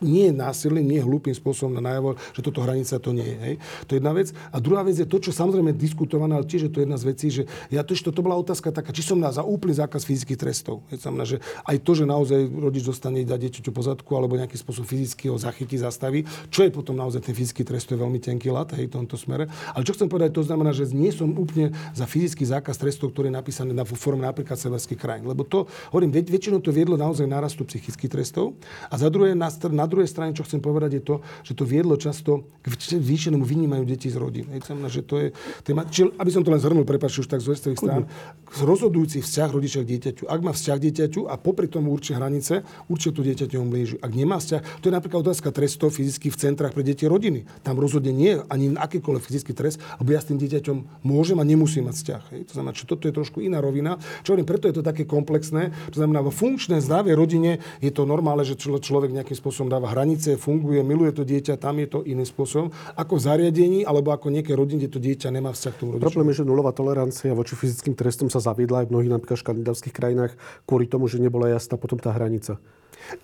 [0.01, 3.37] nie násilným, nie hlúpým spôsobom na najavo, že toto hranica to nie je.
[3.39, 3.55] Hej.
[3.87, 4.27] To je jedna vec.
[4.51, 7.27] A druhá vec je to, čo samozrejme diskutované, ale tiež je to jedna z vecí,
[7.31, 10.83] že ja to, to bola otázka taká, či som na za úplný zákaz fyzických trestov.
[10.91, 14.87] Hej, znamená, že aj to, že naozaj rodič dostane dať dieťaťu pozadku alebo nejaký spôsob
[14.87, 18.49] fyzicky ho zachytí, zastaví, čo je potom naozaj ten fyzický trest, to je veľmi tenký
[18.49, 19.47] lat hej, v tomto smere.
[19.75, 23.31] Ale čo chcem povedať, to znamená, že nie som úplne za fyzický zákaz trestov, ktorý
[23.31, 25.25] je napísaný na forme napríklad severských krajín.
[25.27, 28.55] Lebo to, hovorím, väčšinou to viedlo naozaj nárastu psychických trestov.
[28.87, 31.97] A za druhé, na, na druhej strane, čo chcem povedať, je to, že to viedlo
[31.97, 34.45] často k zvýšenému vynímaniu detí z rodín.
[34.53, 35.27] Hej, znamená, že to je
[35.65, 38.03] téma, či, aby som to len zhrnul, prepáč, už tak z westrových strán,
[38.61, 40.23] rozhodujúci vzťah rodiča k dieťaťu.
[40.29, 43.95] Ak má vzťah k dieťaťu a popri tom určite hranice, určite to dieťaťu blíži.
[44.01, 47.49] Ak nemá vzťah, to je napríklad otázka trestov fyzických v centrách pre deti rodiny.
[47.65, 51.89] Tam rozhodne nie ani akýkoľvek fyzický trest, lebo ja s tým dieťaťom môžem a nemusím
[51.89, 52.23] mať vzťah.
[52.35, 52.41] Hej.
[52.49, 53.97] To znamená, že toto je trošku iná rovina.
[54.21, 55.71] Čo hovorím, preto je to také komplexné.
[55.93, 60.35] To znamená, vo funkčnej zdravej rodine je to normálne, že človek nejakým spôsobom dáva hranice
[60.35, 62.67] funguje, miluje to dieťa, tam je to iným spôsobom,
[62.99, 66.03] ako v zariadení alebo ako nejaké rodine, kde to dieťa nemá vzťah k tomu rodičovi.
[66.03, 69.95] Problém je, že nulová tolerancia voči fyzickým trestom sa zaviedla aj v mnohých napríklad škandinávskych
[69.95, 70.35] krajinách
[70.67, 72.59] kvôli tomu, že nebola jasná potom tá hranica.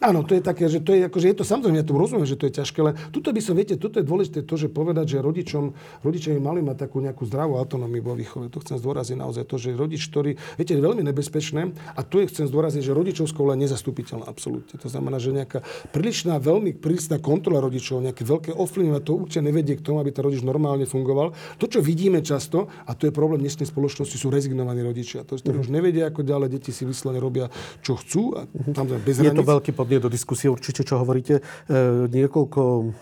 [0.02, 2.40] Áno, to je také, že to je, akože je to samozrejme, ja tomu rozumiem, že
[2.40, 5.18] to je ťažké, ale tuto by som, viete, toto je dôležité to, že povedať, že
[5.22, 8.50] rodičom, rodičia by mali mať takú nejakú zdravú autonómiu vo výchove.
[8.50, 12.30] To chcem zdôrazniť naozaj to, že rodič, ktorý, viete, je veľmi nebezpečné a tu je
[12.30, 14.76] chcem zdôrazniť, že rodičovská je nezastupiteľná absolútne.
[14.82, 15.62] To znamená, že nejaká
[15.94, 20.26] prílišná, veľmi prísna kontrola rodičov, nejaké veľké ovplyvňovanie, to určite nevedie k tomu, aby ten
[20.26, 21.36] rodič normálne fungoval.
[21.62, 25.28] To, čo vidíme často, a to je problém dnešnej spoločnosti, sú rezignovaní rodičia.
[25.28, 27.52] To, to už nevedia, ako ďalej, deti si vyslovene robia,
[27.86, 28.34] čo chcú.
[28.40, 31.42] A tam bez to veľký podnet do diskusie určite, čo hovoríte.
[31.42, 32.94] E, niekoľko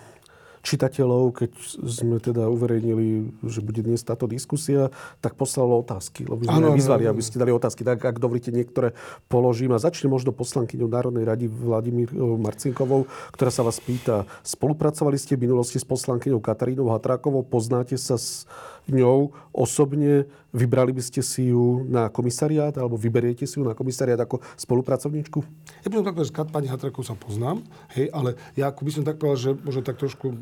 [0.64, 1.50] čitateľov, keď
[1.84, 4.88] sme teda uverejnili, že bude dnes táto diskusia,
[5.20, 6.24] tak poslalo otázky.
[6.24, 7.84] Lebo sme ano, vyzvali, aby ste dali otázky.
[7.84, 8.96] Tak ak dovolíte, niektoré
[9.28, 9.76] položím.
[9.76, 13.04] A začne možno poslankyňou Národnej rady Vladimír Marcinkovou,
[13.36, 18.48] ktorá sa vás pýta, spolupracovali ste v minulosti s poslankyňou Katarínou Hatrákovou, poznáte sa s
[18.90, 24.20] ňou osobne, vybrali by ste si ju na komisariát, alebo vyberiete si ju na komisariát
[24.20, 25.40] ako spolupracovníčku?
[25.84, 27.64] Ja by som tak povedal, že pani Hatrákovú sa poznám,
[27.96, 30.38] hej, ale ja by som tak povedal, že možno tak trošku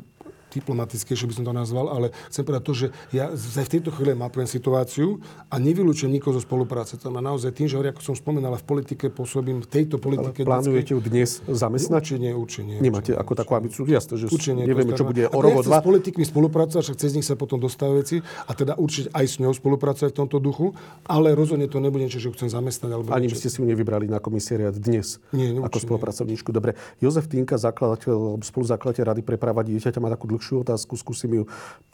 [0.59, 4.45] diplomatickejšie by som to nazval, ale chcem povedať to, že ja v tejto chvíli mapujem
[4.45, 6.99] situáciu a nevylučujem nikoho zo spolupráce.
[7.01, 10.45] To má naozaj tým, že ako som spomínala, v politike pôsobím v tejto politike.
[10.45, 12.01] Ale plánujete ju dnes zamestnať?
[12.03, 12.77] Určite nie, určite nie.
[12.83, 13.87] Nemáte ako takú ambíciu?
[13.87, 15.79] Jasne, že určite nie, nevieme, čo bude o rok, dva.
[15.79, 19.35] s politikmi spolupracovať, však cez nich sa potom dostávajú veci a teda určite aj s
[19.39, 20.75] ňou spolupracovať v tomto duchu,
[21.07, 22.89] ale rozhodne to nebude niečo, že ju chcem zamestnať.
[22.91, 26.51] Alebo Ani by ste si ju nevybrali na komisariat dnes nie, ako spolupracovníčku.
[26.51, 26.75] Dobre.
[26.99, 30.99] Jozef Týnka, zakladateľ, spoluzakladateľ Rady pre práva dieťaťa, má takú dlhšiu otázku.
[30.99, 31.43] Skúsim ju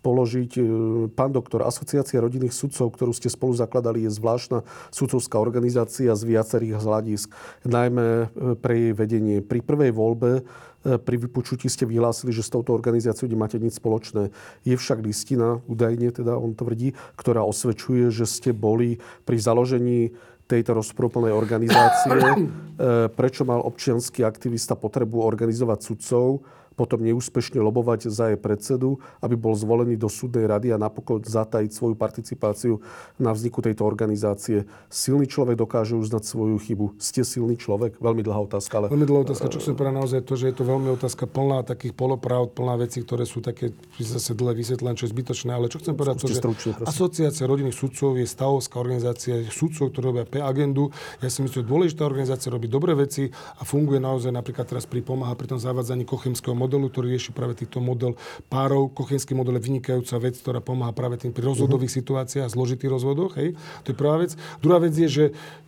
[0.02, 0.52] položiť.
[0.58, 0.62] E,
[1.12, 6.80] pán doktor, Asociácia rodinných sudcov, ktorú ste spolu zakladali, je zvláštna sudcovská organizácia z viacerých
[6.80, 7.28] hľadisk,
[7.68, 8.26] najmä e,
[8.58, 9.38] pre jej vedenie.
[9.44, 10.42] Pri prvej voľbe e,
[10.98, 14.32] pri vypočutí ste vyhlásili, že s touto organizáciou nemáte nič spoločné.
[14.64, 20.16] Je však listina, údajne teda on tvrdí, ktorá osvedčuje, že ste boli pri založení
[20.50, 22.50] tejto rozprúplnej organizácie,
[23.20, 26.42] prečo mal občianský aktivista potrebu organizovať sudcov,
[26.80, 31.76] potom neúspešne lobovať za jej predsedu, aby bol zvolený do súdnej rady a napokon zatajiť
[31.76, 32.80] svoju participáciu
[33.20, 34.64] na vzniku tejto organizácie.
[34.88, 36.96] Silný človek dokáže uznať svoju chybu.
[36.96, 38.00] Ste silný človek?
[38.00, 38.80] Veľmi dlhá otázka.
[38.80, 38.88] Ale...
[38.88, 39.52] Veľmi dlhá otázka.
[39.52, 43.02] Čo chcem povedať naozaj to, že je to veľmi otázka plná takých polopravd, plná vecí,
[43.02, 45.52] ktoré sú také zase dlhé vysvetlené, čo je zbytočné.
[45.52, 50.14] Ale čo chcem povedať to, že stručne, Asociácia rodinných sudcov je stavovská organizácia sudcov, ktoré
[50.14, 50.94] robia P agendu.
[51.20, 55.02] Ja si myslím, že dôležitá organizácia robí dobré veci a funguje naozaj napríklad teraz pri
[55.02, 58.14] pomáha pri tom zavádzaní kochemského modelu, ktorý rieši práve týchto model
[58.54, 58.94] párov.
[58.94, 62.06] Kochenský model je vynikajúca vec, ktorá pomáha práve tým pri rozvodových uh-huh.
[62.06, 63.34] situáciách, zložitých rozvodoch.
[63.42, 63.58] Hej.
[63.88, 64.38] To je prvá vec.
[64.62, 65.24] Druhá vec je, že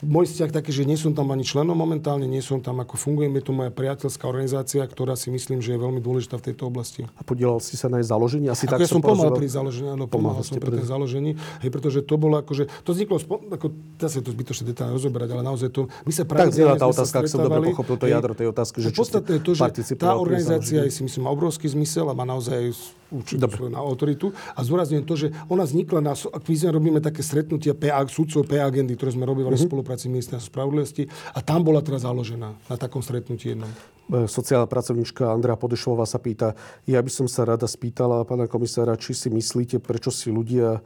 [0.05, 3.33] môj vzťah taký, že nie som tam ani členom momentálne, nie som tam ako fungujem.
[3.39, 7.07] Je to moja priateľská organizácia, ktorá si myslím, že je veľmi dôležitá v tejto oblasti.
[7.15, 8.51] A podielal si sa na jej založení?
[8.51, 11.69] Asi ako tak ja som pomáhal pri založení, áno, pomáhal som pri tom založení, hej,
[11.71, 13.15] pretože to bolo akože, to vzniklo,
[13.49, 16.51] ako, teraz je to zbytočne detálne rozoberať, ale naozaj to, my sa práve...
[16.51, 19.51] Tak tá otázka, ak som dobre pochopil to jadro tej otázky, že či je to,
[19.55, 22.75] že tá organizácia je si myslím, má obrovský zmysel a má naozaj
[23.11, 24.31] určitú svoju autoritu.
[24.55, 28.59] A zdôrazňujem to, že ona vznikla na, ak my robíme také stretnutia PA, sudcov P
[28.59, 29.67] agendy, ktoré sme robili mm-hmm.
[29.67, 33.67] v spolupráci ministerstva spravodlivosti a tam bola teraz založená na takom stretnutí jednom.
[33.67, 36.55] E, sociálna pracovníčka Andrea Podešová sa pýta,
[36.87, 40.79] ja by som sa rada spýtala pána komisára, či si myslíte, prečo si ľudia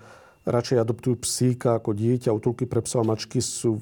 [0.46, 2.30] radšej adoptujú psíka ako dieťa.
[2.30, 3.82] Útulky pre psa a mačky sú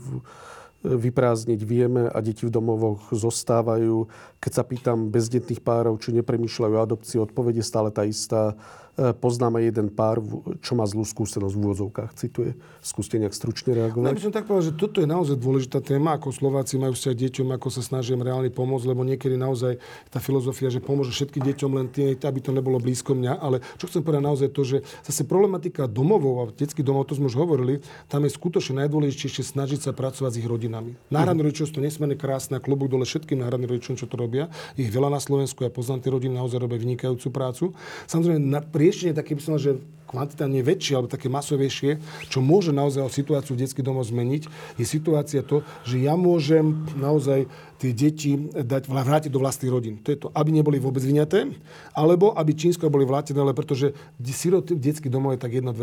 [0.84, 4.12] vyprázdniť vieme a deti v domovoch zostávajú.
[4.44, 8.60] Keď sa pýtam bezdetných párov, či nepremýšľajú adopciu, odpovede stále tá istá.
[8.94, 10.22] E, poznáme jeden pár,
[10.62, 12.54] čo má zlú skúsenosť v úvodzovkách, cituje.
[12.78, 14.06] Skúste nejak stručne reagovať.
[14.06, 17.16] Ja by som tak povedal, že toto je naozaj dôležitá téma, ako Slováci majú vzťah
[17.18, 19.82] deťom, ako sa snažím reálne pomôcť, lebo niekedy naozaj
[20.14, 23.42] tá filozofia, že pomôže všetkým deťom len tie, aby to nebolo blízko mňa.
[23.42, 27.34] Ale čo chcem povedať naozaj to, že zase problematika domovov a detských domov, to sme
[27.34, 27.82] už hovorili,
[28.14, 30.94] tam je skutočne najdôležitejšie snažiť sa pracovať s ich rodinami.
[31.10, 31.50] Náhradné uh-huh.
[31.50, 34.54] rodičovstvo nesmierne krásne, klobúk dole všetkým náhradným rodičom, čo to robia.
[34.78, 37.66] Ich veľa na Slovensku, ja poznám tie rodiny, naozaj robia vynikajúcu prácu.
[38.06, 39.80] Samozrejme, na, riešenie také, by som že
[40.14, 41.98] kvantitálne väčšie alebo také masovejšie,
[42.30, 44.46] čo môže naozaj situáciu v detských domoch zmeniť,
[44.78, 47.50] je situácia to, že ja môžem naozaj
[47.82, 49.98] tie deti dať, vrátiť do vlastných rodín.
[50.06, 51.50] To je to, aby neboli vôbec vyňaté,
[51.98, 55.74] alebo aby čínsko boli vrátené, ale pretože siroty v detských domoch je tak 1-2%.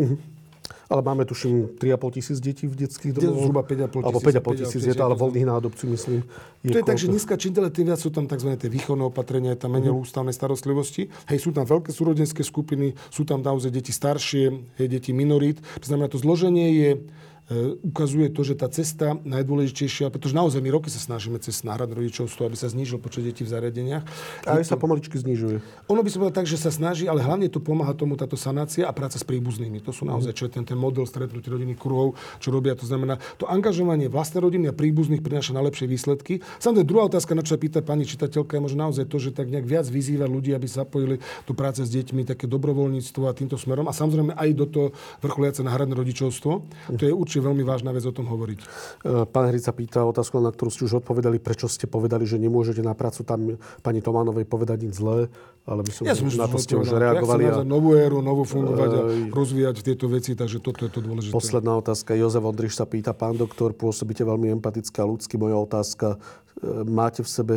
[0.00, 0.18] Mm-hmm.
[0.90, 3.42] Ale máme tuším 3,5 tisíc detí v detských domoch.
[3.48, 4.04] Zhruba 5,5 tisíc.
[4.04, 6.20] Alebo 5,5 tisíc je to, ale voľných na adopciu, myslím.
[6.64, 8.56] Je to je tak, že dneska čím ďalej tým viac sú tam tzv.
[8.56, 10.04] tie výchovné opatrenia, je tam menej uh-huh.
[10.04, 11.12] ústavnej starostlivosti.
[11.28, 14.44] Hej, sú tam veľké súrodenské skupiny, sú tam naozaj deti staršie,
[14.80, 15.60] hej, deti minorít.
[15.80, 16.90] To znamená, to zloženie je
[17.84, 22.48] ukazuje to, že tá cesta najdôležitejšia, pretože naozaj my roky sa snažíme cez náhrad rodičovstvo,
[22.48, 24.04] aby sa znížil počet detí v zariadeniach.
[24.48, 25.60] A aj sa pomaličky znižuje.
[25.92, 28.88] Ono by sa povedal tak, že sa snaží, ale hlavne to pomáha tomu táto sanácia
[28.88, 29.84] a práca s príbuznými.
[29.84, 32.72] To sú naozaj, čo je ten, ten model stretnutí rodinných kruhov, čo robia.
[32.80, 36.40] To znamená, to angažovanie vlastnej rodiny a príbuzných prináša najlepšie výsledky.
[36.64, 39.52] Samozrejme, druhá otázka, na čo sa pýta pani čitateľka, je možno naozaj to, že tak
[39.52, 43.60] nejak viac vyzýva ľudí, aby sa zapojili do práce s deťmi, také dobrovoľníctvo a týmto
[43.60, 43.84] smerom.
[43.84, 44.86] A samozrejme aj do toho
[45.20, 46.50] vrcholiace náhradné rodičovstvo.
[46.94, 48.58] To je určite určite veľmi vážna vec o tom hovoriť.
[48.62, 48.66] E,
[49.26, 52.94] pán Hrica pýta otázku, na ktorú ste už odpovedali, prečo ste povedali, že nemôžete na
[52.94, 55.26] prácu tam pani Tománovej povedať nič zlé,
[55.66, 57.42] ale by som ja som na to ste už reagovali.
[57.50, 57.74] Ja chcem a...
[57.74, 59.00] novú éru, novú fungovať a
[59.34, 61.34] rozvíjať tieto veci, takže toto je to dôležité.
[61.34, 62.14] Posledná otázka.
[62.14, 65.34] Jozef Ondriš sa pýta, pán doktor, pôsobíte veľmi empaticky a ľudsky.
[65.34, 66.22] Moja otázka,
[66.62, 67.56] e, máte v sebe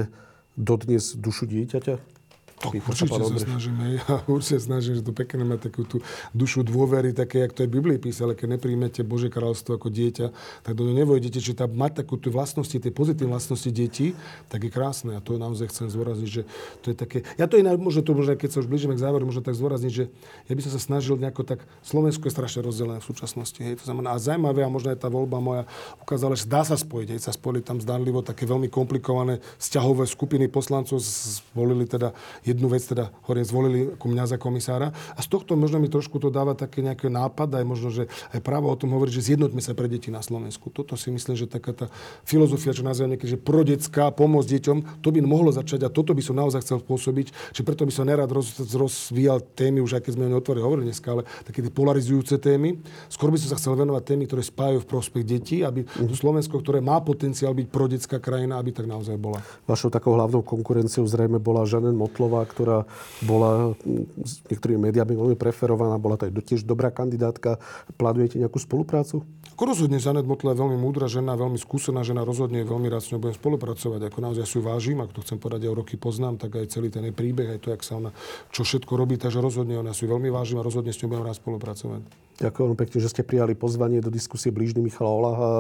[0.58, 2.17] dodnes dušu dieťaťa?
[2.58, 3.84] Určite sa snažíme.
[3.98, 6.02] Ja určite snažím, že to pekne má takú tú
[6.34, 10.34] dušu dôvery, také, jak to je v Biblii písané, keď nepríjmete Bože kráľovstvo ako dieťa,
[10.66, 14.18] tak do ňo nevojdete, že tam mať takú tú vlastnosti, tie pozitívne vlastnosti detí,
[14.50, 15.14] tak je krásne.
[15.14, 16.42] A to naozaj chcem zdôrazniť, že
[16.82, 17.18] to je také...
[17.38, 19.94] Ja to inak, možno to, možno, keď sa už blížime k záveru, možno tak zdôrazniť,
[19.94, 20.04] že
[20.50, 21.62] ja by som sa snažil nejako tak...
[21.86, 23.62] Slovensko je strašne rozdelené v súčasnosti.
[23.62, 23.86] Hej.
[23.86, 25.64] To znamená, a zaujímavé, a možno aj tá voľba moja
[26.02, 27.08] ukázala, že dá sa spojiť.
[27.14, 32.18] Hej, sa spojili tam zdánlivo také veľmi komplikované vzťahové skupiny poslancov, zvolili teda
[32.48, 34.96] jednu vec teda hore zvolili ako mňa za komisára.
[35.16, 38.40] A z tohto možno mi trošku to dáva také nejaké nápad, aj možno, že aj
[38.42, 40.74] právo o tom hovorí, že zjednoťme sa pre deti na Slovensku.
[40.74, 41.86] Toto si myslím, že taká tá
[42.26, 46.24] filozofia, čo nazývam niekedy, že prodecká pomoc deťom, to by mohlo začať a toto by
[46.24, 50.12] som naozaj chcel spôsobiť, či preto by som nerad roz, rozvíjal témy, už aj keď
[50.16, 52.80] sme o otvorili hovorili dneska, ale také tie polarizujúce témy.
[53.12, 56.64] Skôr by som sa chcel venovať témy, ktoré spájajú v prospech detí, aby to Slovensko,
[56.64, 59.44] ktoré má potenciál byť prodecká krajina, aby tak naozaj bola.
[59.68, 61.98] Vašou takou hlavnou konkurenciou zrejme bola Žanen
[62.38, 62.78] Motlová, ktorá
[63.26, 63.74] bola
[64.22, 67.58] s niektorými médiami veľmi preferovaná, bola to aj tiež dobrá kandidátka.
[67.98, 69.26] Plánujete nejakú spoluprácu?
[69.58, 73.10] Ako rozhodne Zanet Motla je veľmi múdra žena, veľmi skúsená žena, rozhodne veľmi rád s
[73.10, 74.14] ňou budem spolupracovať.
[74.14, 76.94] Ako naozaj si ju vážim, ak to chcem povedať, aj roky poznám, tak aj celý
[76.94, 78.14] ten príbeh, aj to, jak sa ona,
[78.54, 81.26] čo všetko robí, takže rozhodne ona si ju veľmi vážim a rozhodne s ňou budem
[81.26, 82.27] rád spolupracovať.
[82.38, 85.52] Ďakujem pekne, že ste prijali pozvanie do diskusie blížny Michala Olaha.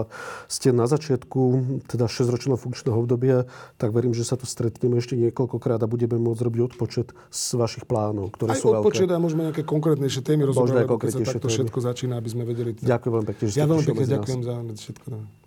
[0.45, 1.41] Ste na začiatku
[1.89, 3.49] teda 6-ročného funkčného obdobia,
[3.81, 7.89] tak verím, že sa tu stretneme ešte niekoľkokrát a budeme môcť robiť odpočet z vašich
[7.89, 9.17] plánov, ktoré Aj sú odpočet veľké.
[9.17, 11.55] a môžeme nejaké konkrétnejšie témy rozobrať, keď sa takto témy.
[11.57, 12.77] všetko začína, aby sme vedeli.
[12.77, 15.46] Ďakujem veľmi pekne, že ste Ja veľmi pekne ďakujem za všetko.